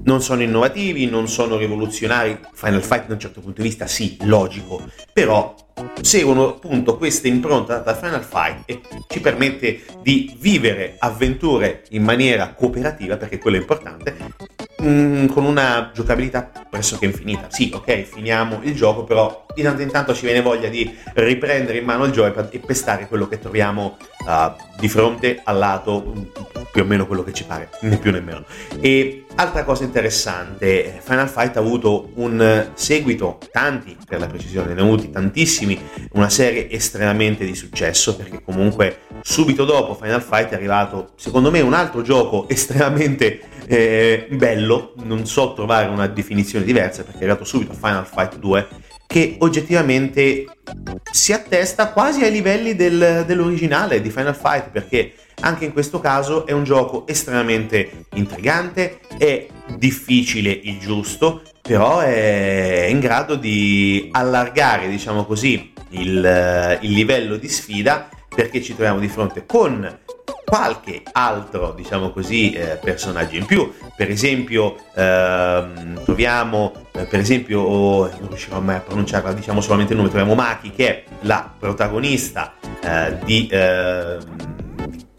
non 0.05 0.23
sono 0.23 0.43
innovativi, 0.43 1.07
non 1.07 1.29
sono 1.29 1.57
rivoluzionari, 1.57 2.39
Final 2.53 2.83
Fight 2.83 3.07
da 3.07 3.15
un 3.15 3.21
certo 3.21 3.41
punto 3.41 3.63
di 3.63 3.69
vista 3.69 3.87
sì, 3.87 4.17
logico, 4.23 4.83
però 5.13 5.55
seguono 6.01 6.49
appunto 6.49 6.97
questa 6.97 7.29
impronta 7.29 7.79
da 7.79 7.95
Final 7.95 8.25
Fight 8.25 8.63
e 8.67 8.81
ci 9.09 9.21
permette 9.21 9.83
di 10.03 10.37
vivere 10.39 10.97
avventure 10.99 11.85
in 11.91 12.03
maniera 12.03 12.53
cooperativa, 12.55 13.17
perché 13.17 13.39
quello 13.39 13.57
è 13.57 13.61
importante, 13.61 14.17
mm, 14.81 15.27
con 15.27 15.45
una 15.45 15.91
giocabilità 15.95 16.51
pressoché 16.69 17.05
infinita. 17.07 17.47
Sì, 17.51 17.71
ok, 17.75 18.03
finiamo 18.03 18.61
il 18.63 18.75
gioco, 18.75 19.05
però 19.05 19.45
di 19.55 19.63
tanto 19.63 19.83
in 19.83 19.91
tanto 19.91 20.15
ci 20.15 20.25
viene 20.25 20.43
voglia 20.43 20.69
di 20.69 20.97
riprendere 21.15 21.79
in 21.79 21.85
mano 21.85 22.05
il 22.05 22.13
joypad 22.13 22.49
e 22.53 22.59
pestare 22.59 23.07
quello 23.09 23.29
che 23.29 23.39
troviamo 23.39 23.97
uh, 24.27 24.53
di 24.79 24.89
fronte 24.89 25.41
al 25.45 25.59
lato, 25.59 26.29
più 26.71 26.83
o 26.83 26.85
meno 26.85 27.07
quello 27.07 27.25
che 27.25 27.33
ci 27.33 27.45
pare, 27.45 27.71
né 27.81 27.97
più 27.97 28.11
né 28.13 28.21
meno. 28.21 28.45
E 28.81 29.25
altra 29.37 29.65
cosa 29.65 29.85
interessante, 29.85 31.01
Final 31.03 31.29
Fight 31.29 31.57
ha 31.57 31.61
avuto 31.61 32.11
un 32.15 32.71
seguito, 32.75 33.39
tanti 33.51 33.97
per 34.07 34.21
la 34.21 34.27
precisione, 34.27 34.75
ne 34.75 34.81
ha 34.81 34.85
avuti 34.85 35.11
tantissimi, 35.11 35.79
una 36.13 36.29
serie 36.29 36.71
estremamente 36.71 37.45
di 37.45 37.55
successo 37.55 38.17
perché 38.17 38.43
comunque 38.43 39.01
subito 39.23 39.65
dopo 39.65 39.95
Final 39.95 40.23
Fight 40.23 40.51
è 40.51 40.55
arrivato 40.55 41.13
secondo 41.17 41.51
me 41.51 41.61
un 41.61 41.75
altro 41.75 42.03
gioco 42.03 42.49
estremamente 42.51 43.41
eh, 43.71 44.27
bello, 44.33 44.95
non 45.05 45.27
so 45.27 45.53
trovare 45.55 45.87
una 45.89 46.09
definizione 46.09 46.65
diversa 46.65 47.05
perché 47.05 47.21
è 47.21 47.23
arrivato 47.23 47.45
subito 47.45 47.73
Final 47.73 48.05
Fight 48.05 48.37
2 48.39 48.69
che 49.07 49.37
oggettivamente 49.39 50.45
si 51.13 51.33
attesta 51.33 51.91
quasi 51.91 52.25
ai 52.25 52.33
livelli 52.33 52.75
del, 52.75 53.23
dell'originale 53.25 54.01
di 54.01 54.11
Final 54.11 54.35
Fight 54.35 54.71
perché 54.71 55.13
anche 55.43 55.65
in 55.65 55.73
questo 55.73 56.01
caso 56.01 56.47
è 56.47 56.53
un 56.53 56.65
gioco 56.65 57.07
estremamente 57.07 58.07
intrigante, 58.15 58.99
è 59.17 59.47
difficile 59.77 60.51
il 60.51 60.81
giusto, 60.81 61.43
però 61.63 62.01
è 62.01 62.89
in 62.91 62.99
grado 62.99 63.37
di 63.37 64.09
allargare, 64.13 64.89
diciamo 64.89 65.25
così, 65.25 65.73
il, 65.91 66.79
il 66.81 66.93
livello 66.93 67.37
di 67.37 67.49
sfida 67.49 68.09
perché 68.35 68.61
ci 68.61 68.75
troviamo 68.75 68.99
di 68.99 69.09
fronte 69.09 69.47
con 69.47 69.99
qualche 70.51 71.03
altro, 71.13 71.73
diciamo 71.77 72.11
così, 72.11 72.53
eh, 72.53 72.77
personaggio 72.83 73.37
in 73.37 73.47
più. 73.47 73.73
Per 73.97 74.11
esempio, 74.11 74.77
ehm, 74.97 76.03
troviamo, 76.03 76.73
eh, 76.91 77.05
per 77.05 77.21
esempio, 77.21 77.61
oh, 77.61 78.11
non 78.19 78.29
riuscirò 78.29 78.59
mai 78.59 78.77
a 78.77 78.81
pronunciarla, 78.81 79.33
diciamo 79.33 79.61
solamente 79.61 79.93
il 79.93 79.99
nome, 79.99 80.11
troviamo 80.11 80.35
Maki 80.35 80.73
che 80.73 80.89
è 80.89 81.05
la 81.21 81.55
protagonista 81.57 82.55
eh, 82.83 83.17
di 83.25 83.49
ehm, 83.49 84.59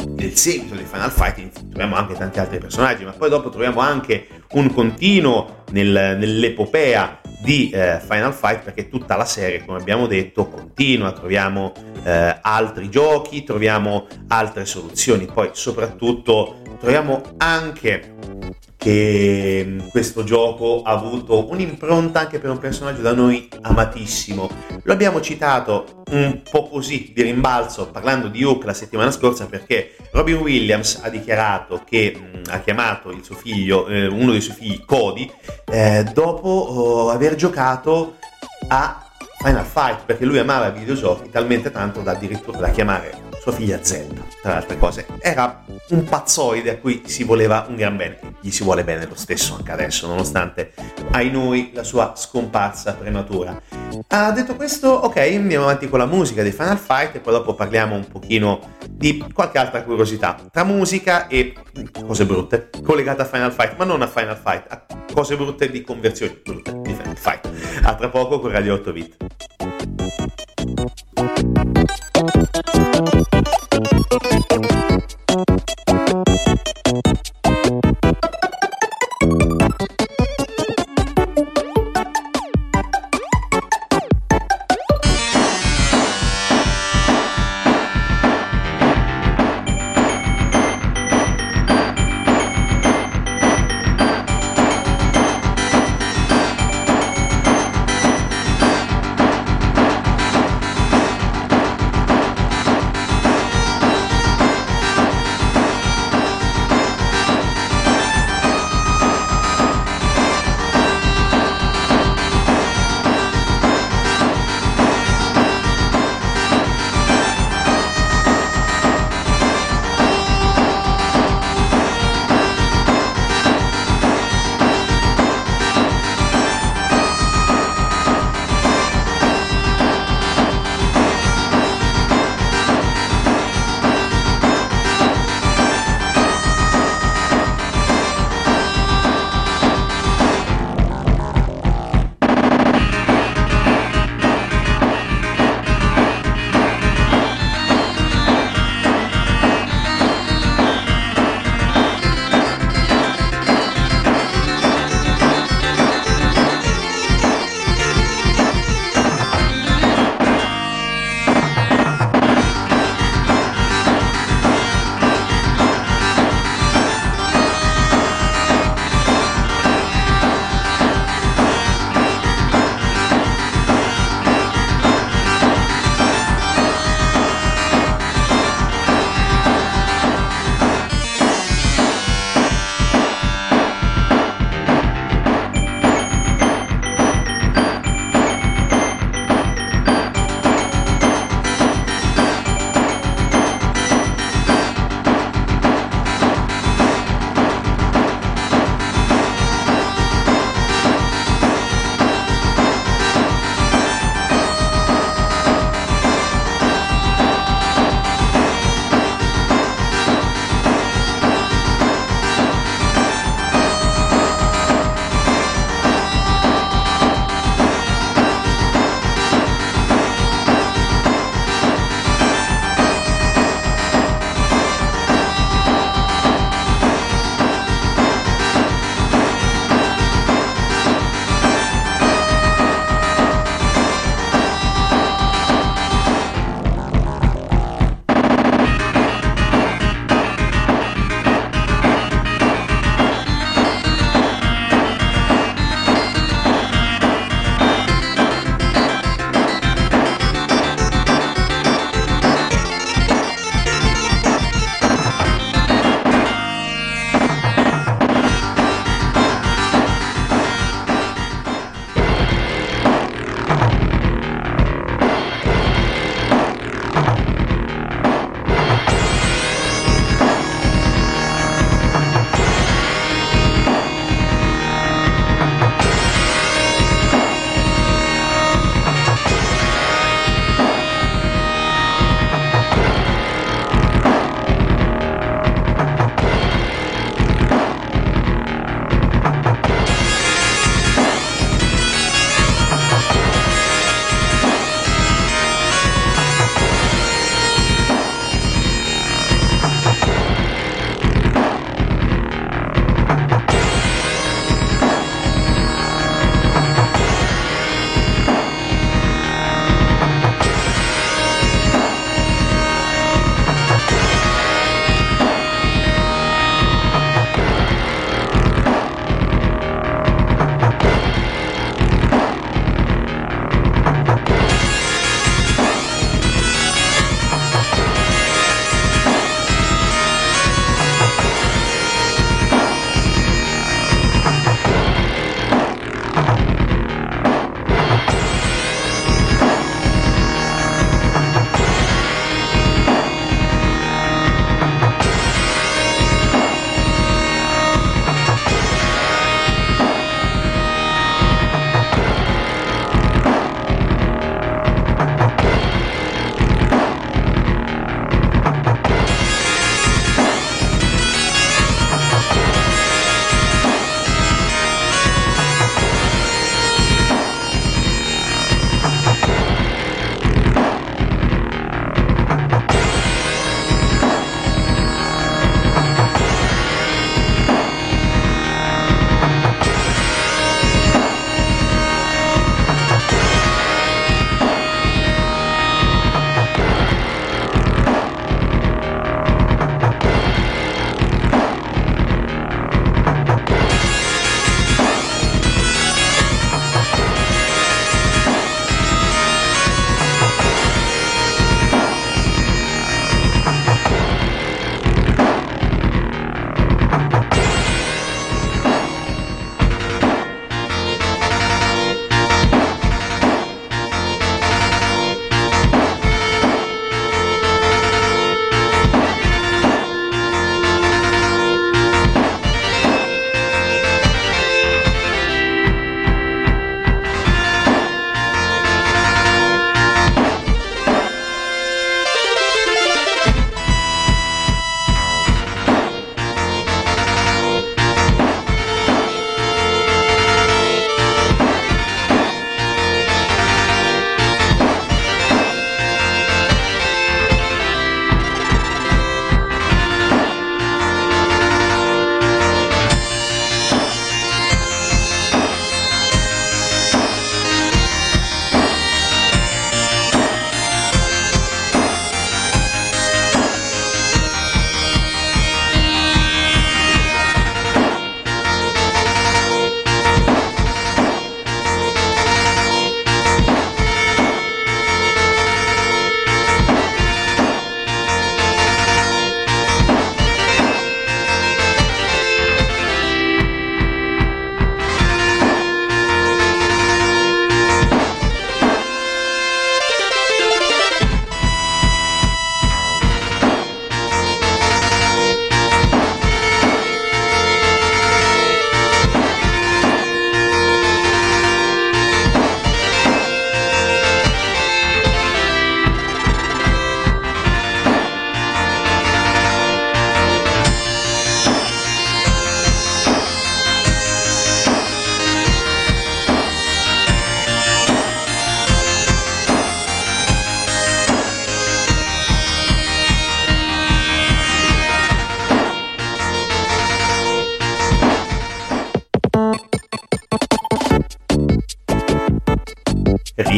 del 0.09 0.35
seguito 0.35 0.75
di 0.75 0.83
Final 0.83 1.09
Fight 1.09 1.51
troviamo 1.69 1.95
anche 1.95 2.13
tanti 2.13 2.39
altri 2.39 2.59
personaggi, 2.59 3.05
ma 3.05 3.11
poi 3.11 3.29
dopo 3.29 3.49
troviamo 3.49 3.79
anche 3.79 4.27
un 4.51 4.71
continuo 4.71 5.63
nel, 5.71 6.17
nell'epopea 6.19 7.20
di 7.41 7.71
eh, 7.71 7.99
Final 7.99 8.33
Fight 8.33 8.63
perché 8.63 8.87
tutta 8.87 9.15
la 9.15 9.25
serie, 9.25 9.65
come 9.65 9.79
abbiamo 9.79 10.05
detto, 10.05 10.47
continua, 10.47 11.11
troviamo 11.11 11.73
eh, 12.03 12.37
altri 12.41 12.89
giochi, 12.89 13.43
troviamo 13.43 14.07
altre 14.27 14.65
soluzioni, 14.65 15.25
poi 15.25 15.49
soprattutto 15.53 16.57
troviamo 16.81 17.21
anche 17.37 18.15
che 18.75 19.63
mm, 19.63 19.89
questo 19.91 20.23
gioco 20.23 20.81
ha 20.81 20.91
avuto 20.91 21.47
un'impronta 21.51 22.21
anche 22.21 22.39
per 22.39 22.49
un 22.49 22.57
personaggio 22.57 23.01
da 23.01 23.13
noi 23.13 23.47
amatissimo. 23.61 24.49
Lo 24.81 24.91
abbiamo 24.91 25.21
citato 25.21 26.01
un 26.09 26.41
po' 26.49 26.67
così 26.67 27.11
di 27.13 27.21
rimbalzo 27.21 27.91
parlando 27.91 28.27
di 28.27 28.43
Hook 28.43 28.65
la 28.65 28.73
settimana 28.73 29.11
scorsa 29.11 29.45
perché 29.45 29.95
Robin 30.11 30.37
Williams 30.37 30.99
ha 31.03 31.09
dichiarato 31.09 31.83
che 31.85 32.17
mm, 32.17 32.43
ha 32.49 32.59
chiamato 32.59 33.11
il 33.11 33.23
suo 33.23 33.35
figlio, 33.35 33.85
eh, 33.85 34.07
uno 34.07 34.31
dei 34.31 34.41
suoi 34.41 34.55
figli 34.55 34.83
Cody, 34.83 35.31
eh, 35.71 36.03
dopo 36.11 36.49
oh, 36.49 37.09
aver 37.11 37.35
giocato 37.35 38.15
a 38.69 39.05
Final 39.43 39.65
Fight 39.65 40.05
perché 40.05 40.25
lui 40.25 40.39
amava 40.39 40.69
i 40.69 40.79
videogiochi 40.79 41.29
talmente 41.29 41.69
tanto 41.69 42.01
da 42.01 42.13
addirittura 42.13 42.57
da 42.57 42.69
chiamare 42.69 43.20
sua 43.41 43.53
figlia 43.53 43.79
Zelda, 43.81 44.21
tra 44.39 44.51
le 44.51 44.57
altre 44.57 44.77
cose. 44.77 45.07
Era 45.19 45.63
un 45.89 46.03
pazzoide 46.03 46.69
a 46.69 46.77
cui 46.77 47.01
si 47.07 47.23
voleva 47.23 47.65
un 47.67 47.75
gran 47.75 47.97
bene. 47.97 48.19
Gli 48.39 48.51
si 48.51 48.63
vuole 48.63 48.83
bene 48.83 49.07
lo 49.07 49.15
stesso 49.15 49.55
anche 49.55 49.71
adesso, 49.71 50.05
nonostante, 50.05 50.73
ai 51.09 51.31
noi, 51.31 51.71
la 51.73 51.83
sua 51.83 52.13
scomparsa 52.15 52.93
prematura. 52.93 53.59
Ah, 54.09 54.31
detto 54.31 54.55
questo, 54.55 54.89
ok, 54.89 55.17
andiamo 55.17 55.63
avanti 55.63 55.89
con 55.89 55.97
la 55.97 56.05
musica 56.05 56.43
di 56.43 56.51
Final 56.51 56.77
Fight 56.77 57.15
e 57.15 57.19
poi 57.19 57.33
dopo 57.33 57.55
parliamo 57.55 57.95
un 57.95 58.07
pochino 58.07 58.59
di 58.87 59.25
qualche 59.33 59.57
altra 59.57 59.81
curiosità. 59.81 60.37
Tra 60.51 60.63
musica 60.63 61.25
e 61.27 61.55
cose 62.05 62.27
brutte, 62.27 62.69
collegate 62.83 63.23
a 63.23 63.25
Final 63.25 63.51
Fight, 63.51 63.75
ma 63.75 63.85
non 63.85 64.03
a 64.03 64.07
Final 64.07 64.37
Fight, 64.37 64.65
a 64.69 64.85
cose 65.11 65.35
brutte 65.35 65.71
di 65.71 65.81
conversioni 65.81 66.39
brutte 66.43 66.79
di 66.79 66.93
Final 66.93 67.17
Fight. 67.17 67.49
A 67.81 67.95
tra 67.95 68.09
poco 68.09 68.39
con 68.39 68.51
Radio 68.51 68.75
8 68.75 68.91
Bit. 68.91 69.17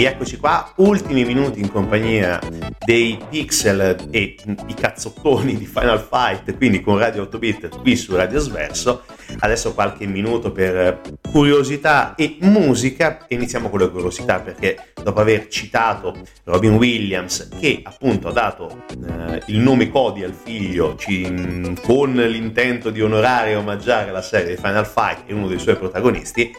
Rieccoci 0.03 0.35
qua, 0.35 0.69
ultimi 0.75 1.23
minuti 1.23 1.61
in 1.61 1.71
compagnia 1.71 2.37
dei 2.83 3.17
pixel 3.29 4.09
e 4.11 4.35
i 4.67 4.73
cazzottoni 4.73 5.55
di 5.55 5.65
Final 5.65 5.97
Fight, 5.97 6.57
quindi 6.57 6.81
con 6.81 6.97
Radio 6.97 7.21
8 7.21 7.37
bit 7.37 7.79
qui 7.79 7.95
su 7.95 8.13
Radio 8.13 8.39
Sverso. 8.39 9.03
Adesso 9.43 9.73
qualche 9.73 10.07
minuto 10.07 10.53
per 10.53 11.01
curiosità 11.29 12.15
e 12.15 12.37
musica. 12.39 13.25
Iniziamo 13.27 13.69
con 13.69 13.79
le 13.79 13.89
curiosità 13.89 14.39
perché 14.39 14.93
dopo 15.03 15.19
aver 15.19 15.49
citato 15.49 16.15
Robin 16.45 16.75
Williams 16.75 17.49
che 17.59 17.81
appunto 17.83 18.29
ha 18.29 18.31
dato 18.31 18.85
eh, 19.05 19.41
il 19.47 19.57
nome 19.57 19.89
Cody 19.89 20.23
al 20.23 20.31
figlio 20.31 20.95
ci, 20.95 21.75
con 21.85 22.13
l'intento 22.13 22.89
di 22.89 23.01
onorare 23.01 23.51
e 23.51 23.55
omaggiare 23.55 24.11
la 24.11 24.21
serie 24.21 24.55
di 24.55 24.61
Final 24.61 24.87
Fight 24.87 25.23
e 25.25 25.33
uno 25.33 25.47
dei 25.47 25.59
suoi 25.59 25.75
protagonisti, 25.75 26.49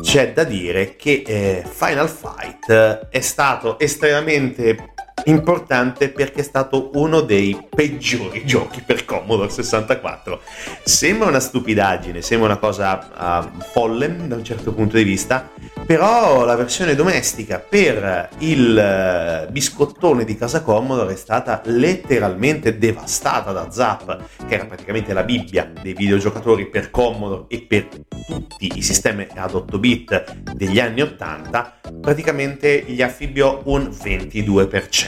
c'è 0.00 0.32
da 0.32 0.44
dire 0.44 0.94
che 0.94 1.24
eh, 1.26 1.64
Final 1.68 2.08
Fight 2.08 3.08
è 3.10 3.20
stato 3.20 3.80
estremamente 3.80 4.94
importante 5.24 6.08
perché 6.08 6.40
è 6.40 6.44
stato 6.44 6.90
uno 6.94 7.20
dei 7.20 7.66
peggiori 7.68 8.44
giochi 8.46 8.82
per 8.84 9.04
Commodore 9.04 9.50
64. 9.50 10.40
Sembra 10.82 11.28
una 11.28 11.40
stupidaggine, 11.40 12.22
sembra 12.22 12.48
una 12.48 12.58
cosa 12.58 13.42
uh, 13.44 13.62
folle 13.72 14.26
da 14.26 14.36
un 14.36 14.44
certo 14.44 14.72
punto 14.72 14.96
di 14.96 15.04
vista, 15.04 15.50
però 15.86 16.44
la 16.44 16.56
versione 16.56 16.94
domestica 16.94 17.58
per 17.58 18.30
il 18.38 19.46
uh, 19.46 19.50
biscottone 19.50 20.24
di 20.24 20.36
casa 20.36 20.62
Commodore 20.62 21.12
è 21.12 21.16
stata 21.16 21.60
letteralmente 21.64 22.78
devastata 22.78 23.52
da 23.52 23.70
Zap, 23.70 24.18
che 24.46 24.54
era 24.54 24.64
praticamente 24.64 25.12
la 25.12 25.22
Bibbia 25.22 25.70
dei 25.82 25.94
videogiocatori 25.94 26.66
per 26.66 26.90
Commodore 26.90 27.44
e 27.48 27.60
per 27.60 27.88
tutti 28.26 28.70
i 28.74 28.82
sistemi 28.82 29.26
ad 29.34 29.54
8 29.54 29.78
bit 29.78 30.34
degli 30.54 30.78
anni 30.80 31.02
80, 31.02 31.80
praticamente 32.00 32.84
gli 32.86 33.02
affibbiò 33.02 33.62
un 33.64 33.88
22% 33.88 35.07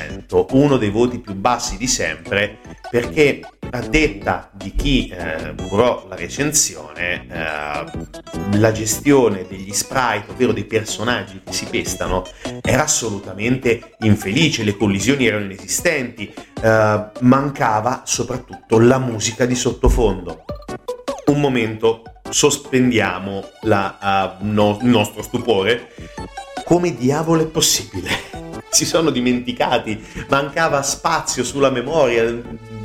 uno 0.51 0.77
dei 0.77 0.91
voti 0.91 1.19
più 1.19 1.35
bassi 1.35 1.77
di 1.77 1.87
sempre, 1.87 2.59
perché 2.91 3.41
a 3.73 3.81
detta 3.81 4.51
di 4.53 4.75
chi 4.75 5.09
eh, 5.09 5.55
curò 5.69 6.07
la 6.09 6.17
recensione, 6.17 7.27
eh, 7.29 8.59
la 8.59 8.73
gestione 8.73 9.47
degli 9.49 9.73
sprite, 9.73 10.31
ovvero 10.31 10.53
dei 10.53 10.65
personaggi 10.65 11.41
che 11.45 11.53
si 11.53 11.67
pestano, 11.67 12.25
era 12.63 12.83
assolutamente 12.83 13.97
infelice, 14.01 14.65
le 14.65 14.77
collisioni 14.77 15.27
erano 15.27 15.45
inesistenti, 15.45 16.33
eh, 16.63 17.05
mancava 17.21 18.03
soprattutto 18.05 18.79
la 18.79 18.99
musica 18.99 19.47
di 19.47 19.55
sottofondo. 19.55 20.45
Un 21.27 21.41
momento, 21.41 22.03
sospendiamo 22.29 23.45
la, 23.63 24.37
uh, 24.41 24.45
no, 24.45 24.79
il 24.81 24.89
nostro 24.89 25.23
stupore. 25.23 25.93
Come 26.65 26.97
diavolo 26.97 27.43
è 27.43 27.47
possibile? 27.47 28.40
si 28.81 28.85
sono 28.85 29.11
dimenticati, 29.11 30.01
mancava 30.29 30.83
spazio 30.83 31.45
sulla 31.45 31.71
memoria, 31.71 32.41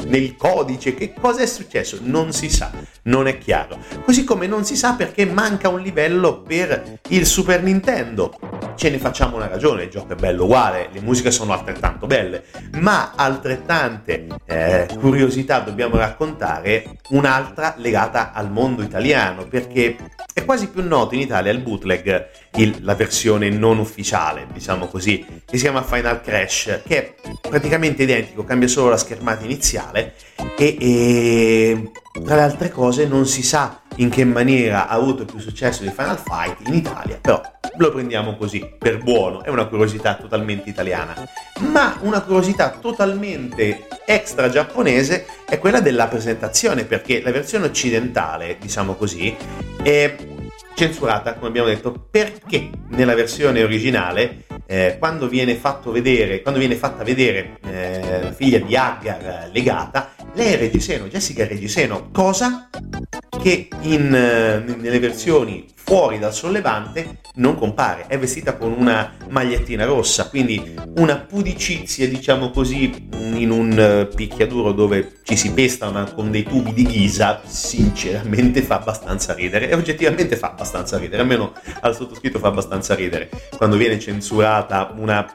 nel 0.08 0.36
codice, 0.36 0.94
che 0.96 1.14
cosa 1.14 1.42
è 1.42 1.46
successo? 1.46 2.00
Non 2.02 2.34
si 2.34 2.50
sa, 2.50 2.72
non 3.04 3.28
è 3.28 3.38
chiaro. 3.38 3.78
Così 4.04 4.24
come 4.24 4.48
non 4.48 4.66
si 4.66 4.76
sa 4.76 4.94
perché 4.94 5.26
manca 5.26 5.70
un 5.70 5.82
livello 5.82 6.42
per 6.42 7.00
il 7.10 7.26
Super 7.26 7.62
Nintendo. 7.62 8.38
Ce 8.76 8.90
ne 8.90 9.00
facciamo 9.00 9.38
una 9.38 9.48
ragione, 9.48 9.84
il 9.84 9.90
gioco 9.90 10.14
è 10.14 10.16
bello 10.16 10.44
uguale, 10.44 10.90
le 10.92 11.00
musiche 11.00 11.32
sono 11.32 11.54
altrettanto 11.54 12.08
belle, 12.08 12.44
ma 12.80 13.14
altrettante 13.16 14.28
eh, 14.46 14.88
curiosità 15.00 15.60
dobbiamo 15.60 15.96
raccontare, 15.96 16.98
un'altra 17.10 17.76
legata 17.78 18.34
al 18.34 18.52
mondo 18.52 18.82
italiano, 18.82 19.48
perché 19.48 19.96
è 20.34 20.44
quasi 20.44 20.68
più 20.68 20.86
noto 20.86 21.16
in 21.16 21.22
Italia 21.22 21.52
il 21.52 21.60
bootleg, 21.60 22.28
il, 22.58 22.80
la 22.82 22.96
versione 22.96 23.50
non 23.50 23.80
ufficiale, 23.80 24.48
diciamo 24.52 24.88
così, 24.88 25.26
che 25.46 25.56
si 25.56 25.64
chiama 25.64 25.82
Final 25.82 26.22
Crash, 26.22 26.82
che 26.86 26.98
è 26.98 27.14
praticamente 27.48 28.04
identico, 28.04 28.44
cambia 28.44 28.68
solo 28.68 28.90
la 28.90 28.98
schermata 28.98 29.46
iniziale 29.46 30.14
e, 30.58 30.78
e 30.80 31.92
tra 32.24 32.36
le 32.36 32.42
altre 32.42 32.70
cose 32.70 33.08
non 33.08 33.26
si 33.26 33.44
sa 33.44 33.82
in 33.98 34.10
che 34.10 34.24
maniera 34.26 34.88
ha 34.88 34.94
avuto 34.94 35.26
più 35.26 35.40
successo 35.40 35.84
di 35.84 35.90
Final 35.90 36.18
Fight 36.18 36.68
in 36.68 36.74
Italia, 36.74 37.18
però 37.20 37.42
lo 37.78 37.92
prendiamo 37.92 38.36
così, 38.38 38.66
per 38.78 39.00
buono, 39.00 39.44
è 39.44 39.50
una 39.50 39.66
curiosità 39.66 40.16
totalmente 40.16 40.70
italiana. 40.70 41.14
Ma 41.72 41.98
una 42.02 42.22
curiosità 42.22 42.78
totalmente 42.80 43.88
extra 44.06 44.50
giapponese 44.50 45.26
è 45.46 45.60
quella 45.60 45.82
della 45.82 46.08
presentazione, 46.08 46.86
perché 46.86 47.22
la 47.22 47.32
versione 47.32 47.66
occidentale, 47.66 48.58
diciamo 48.60 48.96
così, 48.96 49.36
è 49.82 50.16
censurata, 50.76 51.34
come 51.36 51.48
abbiamo 51.48 51.68
detto, 51.68 52.08
perché 52.10 52.70
nella 52.90 53.16
versione 53.16 53.64
originale, 53.64 54.46
eh, 54.68 54.98
quando, 55.00 55.28
viene 55.28 55.60
vedere, 55.86 56.42
quando 56.42 56.60
viene 56.60 56.76
fatta 56.76 57.04
vedere 57.04 57.60
eh, 57.66 58.22
la 58.24 58.32
figlia 58.32 58.60
di 58.60 58.76
Agar 58.76 59.50
legata, 59.52 60.12
lei 60.36 60.54
è 60.54 60.58
Reggiseno, 60.58 61.06
Jessica 61.08 61.44
è 61.44 61.48
Reggiseno, 61.48 62.10
cosa? 62.12 62.70
Che 63.42 63.68
in, 63.82 64.14
eh, 64.14 64.76
nelle 64.76 65.00
versioni 65.00 65.66
fuori 65.76 66.20
dal 66.20 66.34
sollevante 66.34 67.20
non 67.36 67.56
compare, 67.56 68.06
è 68.08 68.18
vestita 68.18 68.56
con 68.56 68.74
una 68.74 69.14
magliettina 69.30 69.86
rossa, 69.86 70.30
quindi 70.30 70.74
una 70.98 71.18
pudicizia, 71.18 72.08
diciamo 72.08 72.50
così, 72.50 73.08
in 73.14 73.50
un 73.50 73.80
eh, 73.80 74.08
picchiaduro 74.14 74.72
dove 74.72 75.20
ci 75.24 75.38
si 75.38 75.54
pesta 75.54 75.88
una, 75.88 76.12
con 76.12 76.32
dei 76.32 76.44
tubi 76.44 76.74
di 76.74 76.84
ghisa, 76.84 77.42
sinceramente 77.46 78.62
fa 78.62 78.76
abbastanza 78.76 79.34
ridere. 79.34 79.70
E 79.70 79.76
oggettivamente 79.76 80.36
fa 80.36 80.52
abbastanza 80.52 80.98
ridere, 80.98 81.22
almeno 81.22 81.54
al 81.82 81.96
sottoscritto 81.96 82.40
fa 82.40 82.48
abbastanza 82.48 82.94
ridere. 82.94 83.30
Quando 83.56 83.78
viene 83.78 84.00
censurata 84.00 84.94
una 84.98 85.26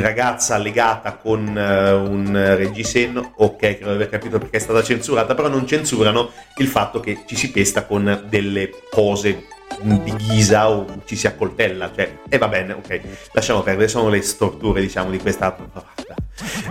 ragazza 0.00 0.56
legata 0.58 1.14
con 1.14 1.46
uh, 1.46 2.10
un 2.10 2.54
reggiseno, 2.56 3.32
ok, 3.36 3.58
credo 3.58 3.88
di 3.88 3.94
aver 3.94 4.08
capito 4.08 4.38
perché 4.38 4.56
è 4.56 4.60
stata 4.60 4.82
censurata, 4.82 5.34
però 5.34 5.48
non 5.48 5.66
censurano 5.66 6.30
il 6.56 6.66
fatto 6.66 7.00
che 7.00 7.24
ci 7.26 7.36
si 7.36 7.50
pesta 7.50 7.84
con 7.84 8.26
delle 8.28 8.70
cose 8.90 9.46
di 9.80 10.14
ghisa 10.16 10.70
o 10.70 11.02
ci 11.04 11.14
si 11.16 11.26
accoltella, 11.26 11.92
cioè, 11.94 12.18
e 12.28 12.34
eh, 12.34 12.38
va 12.38 12.48
bene, 12.48 12.72
ok, 12.72 13.00
lasciamo 13.32 13.62
perdere, 13.62 13.88
sono 13.88 14.08
le 14.08 14.22
storture, 14.22 14.80
diciamo, 14.80 15.10
di 15.10 15.18
questa 15.18 15.56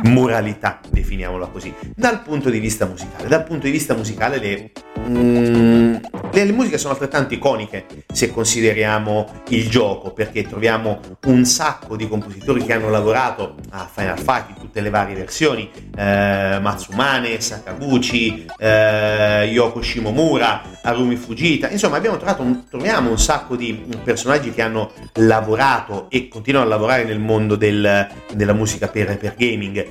moralità, 0.03 0.79
definiamola 0.89 1.47
così. 1.47 1.73
Dal 1.95 2.21
punto 2.21 2.49
di 2.49 2.59
vista 2.59 2.85
musicale, 2.85 3.27
dal 3.27 3.43
punto 3.43 3.65
di 3.65 3.71
vista 3.71 3.93
musicale 3.95 4.37
le, 4.39 4.71
mm, 5.07 5.95
le, 6.31 6.45
le, 6.45 6.51
musiche 6.51 6.77
sono 6.77 6.93
altrettanto 6.93 7.33
iconiche 7.33 7.85
se 8.11 8.31
consideriamo 8.31 9.43
il 9.49 9.69
gioco, 9.69 10.11
perché 10.11 10.43
troviamo 10.43 10.99
un 11.25 11.45
sacco 11.45 11.95
di 11.95 12.07
compositori 12.07 12.63
che 12.63 12.73
hanno 12.73 12.89
lavorato 12.89 13.55
a 13.71 13.89
Final 13.91 14.19
Fight 14.19 14.49
in 14.49 14.55
tutte 14.55 14.81
le 14.81 14.89
varie 14.89 15.15
versioni, 15.15 15.69
eh, 15.95 16.59
Matsumane, 16.61 17.39
Sakaguchi, 17.39 18.45
eh, 18.57 19.49
Yoko 19.51 19.81
Shimomura, 19.81 20.61
Arumi 20.81 21.15
Fujita, 21.15 21.69
insomma 21.69 21.97
abbiamo 21.97 22.17
trovato 22.17 22.41
un, 22.41 22.67
troviamo 22.67 23.09
un 23.09 23.19
sacco 23.19 23.55
di 23.55 23.85
personaggi 24.03 24.51
che 24.51 24.61
hanno 24.61 24.91
lavorato 25.15 26.07
e 26.09 26.27
continuano 26.27 26.65
a 26.65 26.69
lavorare 26.69 27.03
nel 27.03 27.19
mondo 27.19 27.55
del, 27.55 28.07
della 28.33 28.53
musica 28.53 28.87
per, 28.87 29.17
per 29.17 29.35
game 29.35 29.56
gaming. 29.57 29.85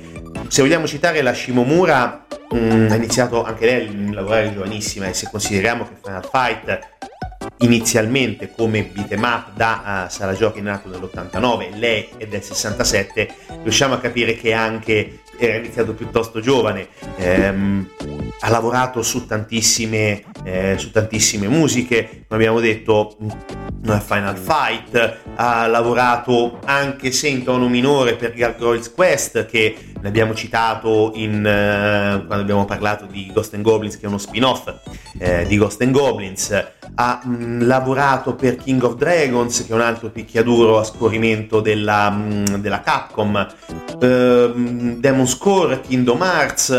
Se 0.47 0.61
vogliamo 0.61 0.87
citare 0.87 1.21
la 1.21 1.33
Shimomura, 1.33 2.25
mh, 2.49 2.57
mm, 2.57 2.91
ha 2.91 2.95
iniziato 2.95 3.43
anche 3.43 3.65
lei 3.65 3.87
a 3.87 4.13
lavorare 4.13 4.53
giovanissima 4.53 5.07
e 5.07 5.13
se 5.13 5.27
consideriamo 5.29 5.83
che 5.83 5.95
Final 6.01 6.29
Fight 6.29 6.95
inizialmente 7.59 8.51
come 8.51 8.83
beat'em 8.83 9.23
up 9.23 9.53
da 9.55 10.05
uh, 10.05 10.11
Sara 10.11 10.33
Giochi 10.33 10.61
nato 10.61 10.89
nell'89, 10.89 11.77
lei 11.77 12.07
è 12.17 12.27
del 12.27 12.43
67, 12.43 13.27
riusciamo 13.63 13.95
a 13.95 13.99
capire 13.99 14.35
che 14.35 14.53
anche 14.53 15.21
era 15.39 15.57
iniziato 15.57 15.93
piuttosto 15.93 16.39
giovane, 16.39 16.87
ehm, 17.17 17.89
ha 18.39 18.49
lavorato 18.49 19.01
su 19.01 19.25
tantissime, 19.25 20.23
eh, 20.43 20.75
su 20.77 20.91
tantissime 20.91 21.47
musiche, 21.47 22.25
come 22.27 22.39
abbiamo 22.41 22.59
detto 22.59 23.15
Final 24.05 24.37
Fight, 24.37 25.17
ha 25.35 25.67
lavorato 25.67 26.59
anche 26.65 27.11
se 27.11 27.27
in 27.27 27.43
tono 27.43 27.67
minore 27.67 28.15
per 28.15 28.33
Gargoyles 28.33 28.91
Quest 28.93 29.45
che 29.45 29.75
ne 30.07 30.13
abbiamo 30.13 30.33
citato 30.33 31.11
in, 31.15 31.39
uh, 31.39 32.25
quando 32.25 32.43
abbiamo 32.43 32.65
parlato 32.65 33.05
di 33.05 33.29
Ghost 33.33 33.53
and 33.53 33.63
Goblins 33.63 33.97
che 33.97 34.05
è 34.05 34.07
uno 34.07 34.17
spin-off 34.17 34.73
eh, 35.17 35.45
di 35.45 35.57
Ghost 35.57 35.81
and 35.81 35.91
Goblins, 35.91 36.51
ha 36.95 37.21
mh, 37.21 37.29
mm, 37.29 37.61
lavorato 37.63 38.35
per 38.35 38.55
King 38.55 38.81
of 38.83 38.95
Dragons 38.95 39.65
che 39.65 39.71
è 39.71 39.75
un 39.75 39.81
altro 39.81 40.09
picchiaduro 40.09 40.79
a 40.79 40.83
scorrimento 40.83 41.59
della, 41.59 42.09
mh, 42.09 42.43
mm, 42.51 42.55
della 42.55 42.81
Capcom, 42.81 43.47
uh, 43.95 44.97
Demon 44.97 45.27
Score, 45.27 45.81
Kingdom 45.81 46.21
Hearts, 46.21 46.69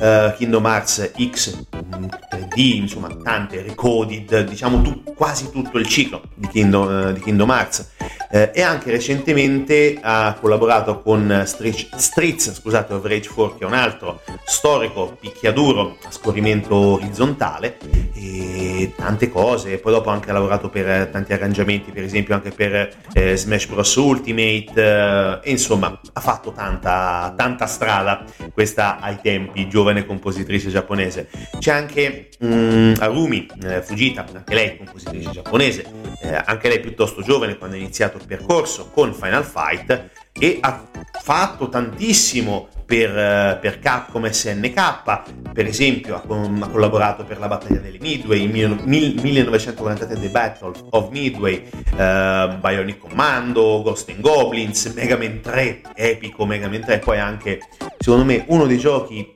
uh, 0.00 0.34
Kingdom 0.36 0.66
Hearts 0.66 1.12
X 1.30 1.64
3D, 1.70 2.74
insomma 2.74 3.08
tante, 3.22 3.62
Recoded, 3.62 4.48
diciamo 4.48 4.82
tu, 4.82 5.02
quasi 5.14 5.50
tutto 5.50 5.78
il 5.78 5.86
ciclo 5.86 6.22
di 6.34 6.48
Kingdom, 6.48 7.08
uh, 7.08 7.12
di 7.12 7.20
Kingdom 7.20 7.50
Hearts. 7.50 7.90
Uh, 8.32 8.48
e 8.54 8.62
anche 8.62 8.90
recentemente 8.90 9.98
ha 10.00 10.38
collaborato 10.40 11.00
con 11.02 11.42
Streets, 11.44 11.94
Streets 11.96 12.54
scusate, 12.54 12.94
of 12.94 13.04
Rage 13.04 13.28
4, 13.28 13.58
che 13.58 13.64
è 13.64 13.66
un 13.66 13.74
altro 13.74 14.22
storico 14.46 15.18
picchiaduro 15.20 15.98
a 16.04 16.10
scorrimento 16.10 16.74
orizzontale. 16.74 17.76
E 18.14 18.92
tante 18.96 19.30
cose. 19.30 19.78
Poi 19.78 19.92
dopo 19.92 20.10
anche 20.10 20.30
ha 20.30 20.32
lavorato 20.32 20.68
per 20.68 21.08
tanti 21.08 21.32
arrangiamenti, 21.32 21.90
per 21.90 22.02
esempio 22.02 22.34
anche 22.34 22.50
per 22.50 22.90
eh, 23.12 23.36
Smash 23.36 23.66
Bros. 23.66 23.94
Ultimate. 23.96 24.72
Eh, 24.74 25.48
e 25.48 25.50
insomma, 25.50 26.00
ha 26.12 26.20
fatto 26.20 26.52
tanta, 26.52 27.32
tanta 27.36 27.66
strada 27.66 28.24
questa 28.52 28.98
ai 29.00 29.18
tempi, 29.20 29.68
giovane 29.68 30.06
compositrice 30.06 30.70
giapponese. 30.70 31.28
C'è 31.58 31.72
anche 31.72 32.28
um, 32.40 32.94
Arumi 32.98 33.46
eh, 33.64 33.82
Fujita, 33.82 34.24
anche 34.32 34.54
lei 34.54 34.76
compositrice 34.78 35.30
giapponese, 35.30 35.84
eh, 36.20 36.42
anche 36.44 36.68
lei 36.68 36.80
piuttosto 36.80 37.22
giovane 37.22 37.56
quando 37.56 37.76
ha 37.76 37.78
iniziato 37.78 38.16
il 38.18 38.26
percorso 38.26 38.90
con 38.90 39.14
Final 39.14 39.44
Fight 39.44 40.10
e 40.32 40.58
ha 40.60 40.88
fatto 41.20 41.68
tantissimo 41.68 42.68
per, 42.84 43.16
eh, 43.16 43.58
per 43.60 43.78
Capcom 43.78 44.28
SNK, 44.28 45.52
per 45.52 45.66
esempio 45.66 46.14
ha, 46.16 46.22
ha, 46.22 46.68
collaborato 46.68 47.24
per 47.24 47.38
la 47.38 47.48
battaglia 47.48 47.80
delle 47.80 47.98
Midway, 47.98 48.46
mil, 48.46 48.78
mil, 48.84 49.18
1943 49.20 50.20
The 50.20 50.28
Battle 50.28 50.72
of 50.90 51.10
Midway, 51.10 51.66
uh, 51.92 52.58
Bionic 52.58 52.98
Commando, 52.98 53.80
Ghost 53.82 54.10
and 54.10 54.20
Goblins, 54.20 54.92
Mega 54.94 55.16
Man 55.16 55.40
3, 55.40 55.80
epico 55.94 56.44
Mega 56.44 56.68
Man 56.68 56.80
3, 56.82 56.98
poi 56.98 57.18
anche 57.18 57.60
secondo 57.98 58.24
me 58.24 58.44
uno 58.48 58.66
dei 58.66 58.78
giochi 58.78 59.32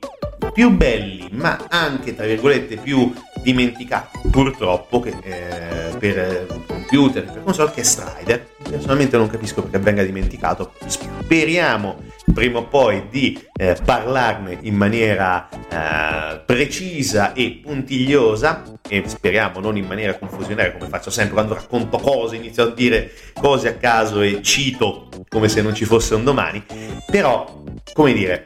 più 0.57 0.71
belli 0.71 1.27
ma 1.33 1.67
anche 1.69 2.15
tra 2.15 2.25
virgolette 2.25 2.77
più 2.77 3.13
dimenticati 3.43 4.27
purtroppo 4.31 4.99
che, 4.99 5.13
eh, 5.21 5.95
per 5.99 6.47
computer 6.65 7.31
per 7.31 7.43
console 7.43 7.69
che 7.69 7.81
è 7.81 7.83
Strider 7.83 8.47
personalmente 8.67 9.17
non 9.17 9.27
capisco 9.27 9.61
perché 9.61 9.77
venga 9.77 10.03
dimenticato. 10.03 10.73
Speriamo 10.87 12.03
prima 12.33 12.57
o 12.57 12.65
poi 12.65 13.07
di 13.09 13.39
eh, 13.53 13.77
parlarne 13.83 14.57
in 14.61 14.75
maniera 14.75 15.47
eh, 15.49 16.39
precisa 16.39 17.33
e 17.33 17.59
puntigliosa 17.63 18.63
e 18.89 19.03
speriamo 19.05 19.59
non 19.59 19.77
in 19.77 19.85
maniera 19.85 20.17
confusionaria 20.17 20.73
come 20.73 20.89
faccio 20.89 21.11
sempre 21.11 21.33
quando 21.33 21.53
racconto 21.53 21.97
cose 21.99 22.35
inizio 22.35 22.63
a 22.63 22.73
dire 22.73 23.11
cose 23.39 23.69
a 23.69 23.73
caso 23.75 24.21
e 24.21 24.41
cito 24.41 25.09
come 25.29 25.49
se 25.49 25.61
non 25.61 25.75
ci 25.75 25.85
fosse 25.85 26.15
un 26.15 26.23
domani. 26.23 26.63
Però 27.09 27.63
come 27.93 28.13
dire 28.13 28.43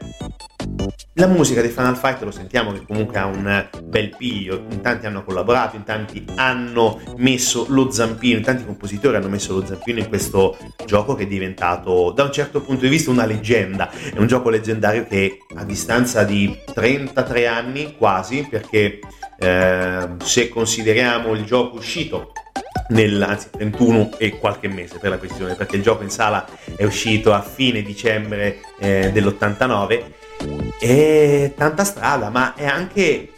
la 1.16 1.26
musica 1.26 1.60
di 1.60 1.68
Final 1.68 1.96
Fight 1.96 2.22
lo 2.22 2.30
sentiamo 2.30 2.72
che 2.72 2.84
comunque 2.86 3.18
ha 3.18 3.26
un 3.26 3.68
bel 3.84 4.16
piglio, 4.16 4.64
in 4.70 4.80
tanti 4.80 5.06
hanno 5.06 5.22
collaborato, 5.22 5.76
in 5.76 5.84
tanti 5.84 6.24
hanno 6.36 7.00
messo 7.16 7.66
lo 7.68 7.90
zampino, 7.90 8.38
in 8.38 8.44
tanti 8.44 8.64
compositori 8.64 9.16
hanno 9.16 9.28
messo 9.28 9.52
lo 9.52 9.64
zampino 9.64 9.98
in 9.98 10.08
questo 10.08 10.56
gioco 10.86 11.14
che 11.14 11.24
è 11.24 11.26
diventato 11.26 12.12
da 12.12 12.24
un 12.24 12.32
certo 12.32 12.62
punto 12.62 12.82
di 12.82 12.88
vista 12.88 13.10
una 13.10 13.26
leggenda, 13.26 13.90
è 13.90 14.18
un 14.18 14.26
gioco 14.26 14.48
leggendario 14.48 15.06
che 15.06 15.38
a 15.54 15.64
distanza 15.64 16.24
di 16.24 16.58
33 16.72 17.46
anni 17.46 17.94
quasi, 17.96 18.46
perché 18.48 18.98
eh, 19.38 20.08
se 20.24 20.48
consideriamo 20.48 21.34
il 21.34 21.44
gioco 21.44 21.76
uscito 21.76 22.32
nel, 22.92 23.20
anzi 23.22 23.48
31 23.50 24.12
e 24.18 24.38
qualche 24.38 24.68
mese 24.68 24.98
per 24.98 25.10
la 25.10 25.18
precisione, 25.18 25.54
perché 25.54 25.76
il 25.76 25.82
gioco 25.82 26.02
in 26.02 26.10
sala 26.10 26.46
è 26.76 26.84
uscito 26.84 27.32
a 27.32 27.42
fine 27.42 27.82
dicembre 27.82 28.60
eh, 28.78 29.10
dell'89 29.12 30.20
è 30.78 31.52
tanta 31.56 31.84
strada, 31.84 32.30
ma 32.30 32.54
è 32.54 32.66
anche 32.66 33.28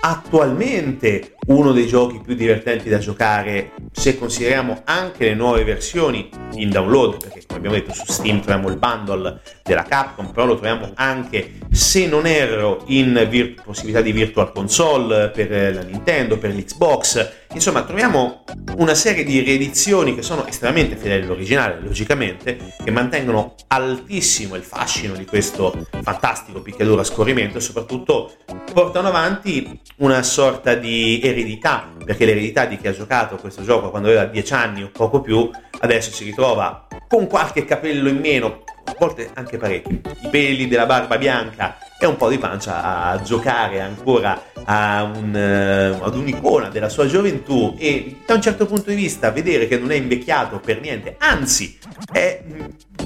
attualmente 0.00 1.36
uno 1.46 1.72
dei 1.72 1.86
giochi 1.86 2.20
più 2.22 2.34
divertenti 2.34 2.88
da 2.88 2.98
giocare 2.98 3.72
se 3.92 4.18
consideriamo 4.18 4.82
anche 4.84 5.24
le 5.24 5.34
nuove 5.34 5.64
versioni 5.64 6.28
in 6.54 6.70
download, 6.70 7.18
perché 7.18 7.43
abbiamo 7.56 7.76
detto 7.76 7.92
su 7.92 8.04
Steam 8.06 8.40
troviamo 8.40 8.68
il 8.68 8.76
bundle 8.76 9.40
della 9.62 9.82
Capcom, 9.82 10.30
però 10.30 10.46
lo 10.46 10.54
troviamo 10.54 10.90
anche, 10.94 11.58
se 11.70 12.06
non 12.06 12.26
erro, 12.26 12.84
in 12.88 13.26
vir- 13.28 13.62
possibilità 13.62 14.00
di 14.00 14.12
virtual 14.12 14.52
console 14.52 15.30
per 15.30 15.74
la 15.74 15.82
Nintendo, 15.82 16.38
per 16.38 16.50
l'Xbox. 16.50 17.42
Insomma, 17.54 17.82
troviamo 17.84 18.44
una 18.76 18.94
serie 18.94 19.24
di 19.24 19.40
riedizioni 19.40 20.14
che 20.14 20.22
sono 20.22 20.46
estremamente 20.46 20.96
fedeli 20.96 21.24
all'originale, 21.24 21.80
logicamente, 21.80 22.74
che 22.82 22.90
mantengono 22.90 23.54
altissimo 23.68 24.54
il 24.56 24.62
fascino 24.62 25.14
di 25.14 25.24
questo 25.24 25.86
fantastico 26.02 26.60
picchiaduro 26.60 27.00
a 27.00 27.04
scorrimento 27.04 27.58
e 27.58 27.60
soprattutto 27.60 28.32
portano 28.72 29.08
avanti 29.08 29.80
una 29.96 30.22
sorta 30.22 30.74
di 30.74 31.20
eredità, 31.22 31.92
perché 32.04 32.26
l'eredità 32.26 32.66
di 32.66 32.76
chi 32.76 32.88
ha 32.88 32.92
giocato 32.92 33.36
questo 33.36 33.62
gioco 33.62 33.90
quando 33.90 34.08
aveva 34.08 34.24
10 34.24 34.52
anni 34.52 34.82
o 34.82 34.90
poco 34.92 35.20
più, 35.20 35.48
adesso 35.80 36.10
si 36.10 36.24
ritrova 36.24 36.86
con 37.14 37.28
qualche 37.28 37.64
capello 37.64 38.08
in 38.08 38.18
meno, 38.18 38.64
a 38.86 38.96
volte 38.98 39.30
anche 39.34 39.56
parecchi, 39.56 40.00
i 40.22 40.28
peli 40.30 40.66
della 40.66 40.84
barba 40.84 41.16
bianca 41.16 41.78
e 41.96 42.06
un 42.06 42.16
po' 42.16 42.28
di 42.28 42.38
pancia 42.38 42.82
a 42.82 43.22
giocare 43.22 43.80
ancora 43.80 44.42
un, 44.66 45.30
uh, 45.32 46.04
ad 46.04 46.16
un'icona 46.16 46.70
della 46.70 46.88
sua 46.88 47.06
gioventù. 47.06 47.76
E 47.78 48.16
da 48.26 48.34
un 48.34 48.42
certo 48.42 48.66
punto 48.66 48.90
di 48.90 48.96
vista 48.96 49.30
vedere 49.30 49.68
che 49.68 49.78
non 49.78 49.92
è 49.92 49.94
invecchiato 49.94 50.58
per 50.58 50.80
niente, 50.80 51.14
anzi 51.20 51.78
è 52.12 52.42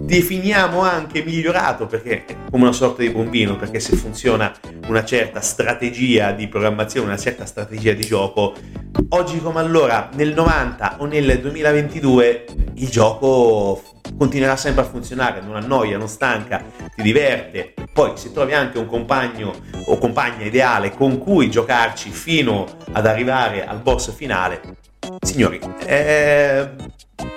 definiamo 0.01 0.81
anche 0.81 1.23
migliorato 1.23 1.87
perché 1.87 2.25
è 2.25 2.37
come 2.51 2.63
una 2.63 2.73
sorta 2.73 3.03
di 3.03 3.11
bombino 3.11 3.57
perché 3.57 3.79
se 3.79 3.95
funziona 3.95 4.55
una 4.87 5.05
certa 5.05 5.43
strategia 5.43 6.33
di 6.33 6.49
programmazione, 6.49 7.09
una 7.09 7.19
certa 7.19 7.45
strategia 7.45 7.93
di 7.93 8.07
gioco, 8.07 8.55
oggi 9.11 9.39
come 9.41 9.61
allora 9.61 10.09
nel 10.15 10.33
90 10.33 10.97
o 11.01 11.05
nel 11.05 11.41
2022 11.41 12.45
il 12.75 12.89
gioco 12.89 13.83
continuerà 14.19 14.57
sempre 14.57 14.83
a 14.83 14.87
funzionare, 14.87 15.41
non 15.41 15.57
annoia, 15.57 15.97
non 15.97 16.09
stanca, 16.09 16.63
ti 16.95 17.03
diverte. 17.03 17.73
Poi 17.93 18.17
se 18.17 18.33
trovi 18.33 18.53
anche 18.53 18.79
un 18.79 18.87
compagno 18.87 19.55
o 19.87 19.97
compagna 19.97 20.45
ideale 20.45 20.91
con 20.91 21.19
cui 21.19 21.49
giocarci 21.49 22.11
fino 22.11 22.67
ad 22.93 23.07
arrivare 23.07 23.65
al 23.65 23.81
boss 23.81 24.13
finale, 24.13 24.61
signori, 25.21 25.61
è, 25.85 26.69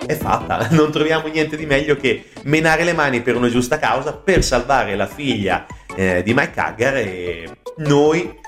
è 0.05 0.15
fatta. 0.15 0.67
Non 0.81 0.91
troviamo 0.91 1.27
niente 1.27 1.55
di 1.55 1.65
meglio 1.65 1.95
che 1.95 2.31
menare 2.43 2.83
le 2.83 2.93
mani 2.93 3.21
per 3.21 3.35
una 3.35 3.49
giusta 3.49 3.77
causa 3.77 4.13
per 4.13 4.43
salvare 4.43 4.95
la 4.95 5.07
figlia 5.07 5.65
eh, 5.95 6.23
di 6.23 6.33
Mike 6.33 6.59
Haggar 6.59 6.95
e 6.97 7.49
noi 7.77 8.39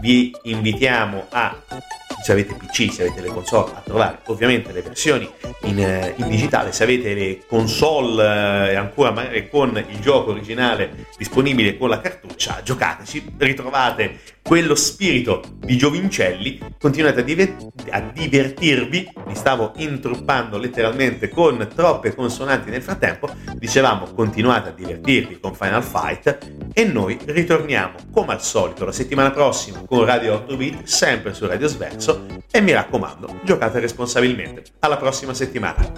vi 0.00 0.34
invitiamo 0.44 1.26
a 1.30 1.56
se 2.22 2.32
avete 2.32 2.54
PC, 2.54 2.92
se 2.92 3.02
avete 3.02 3.20
le 3.20 3.28
console, 3.28 3.72
a 3.74 3.82
trovare 3.84 4.18
ovviamente 4.26 4.72
le 4.72 4.82
versioni 4.82 5.28
in, 5.62 5.80
eh, 5.80 6.14
in 6.16 6.28
digitale, 6.28 6.72
se 6.72 6.84
avete 6.84 7.14
le 7.14 7.40
console 7.46 8.70
eh, 8.70 8.74
ancora 8.76 9.10
magari 9.10 9.48
con 9.48 9.76
il 9.88 9.98
gioco 10.00 10.30
originale 10.30 11.06
disponibile 11.16 11.76
con 11.76 11.88
la 11.88 12.00
cartuccia, 12.00 12.60
giocateci, 12.62 13.34
ritrovate 13.38 14.20
quello 14.42 14.74
spirito 14.74 15.42
di 15.56 15.76
Giovincelli, 15.76 16.60
continuate 16.78 17.20
a, 17.20 17.22
diver- 17.22 17.68
a 17.90 18.00
divertirvi, 18.00 19.12
mi 19.26 19.34
stavo 19.34 19.72
intruppando 19.76 20.58
letteralmente 20.58 21.28
con 21.28 21.68
troppe 21.74 22.14
consonanti 22.14 22.70
nel 22.70 22.82
frattempo, 22.82 23.30
dicevamo 23.54 24.12
continuate 24.14 24.70
a 24.70 24.72
divertirvi 24.72 25.38
con 25.40 25.54
Final 25.54 25.82
Fight 25.82 26.38
e 26.72 26.84
noi 26.84 27.18
ritorniamo 27.24 27.94
come 28.12 28.32
al 28.32 28.42
solito 28.42 28.84
la 28.84 28.92
settimana 28.92 29.30
prossima 29.30 29.82
con 29.86 30.04
Radio 30.04 30.34
8 30.34 30.56
Bit, 30.56 30.82
sempre 30.84 31.34
su 31.34 31.46
Radio 31.46 31.68
Sverso 31.68 32.11
successo 32.12 32.40
e 32.50 32.60
mi 32.60 32.72
raccomando, 32.72 33.40
giocate 33.44 33.80
responsabilmente. 33.80 34.64
Alla 34.80 34.96
prossima 34.96 35.32
settimana. 35.34 35.90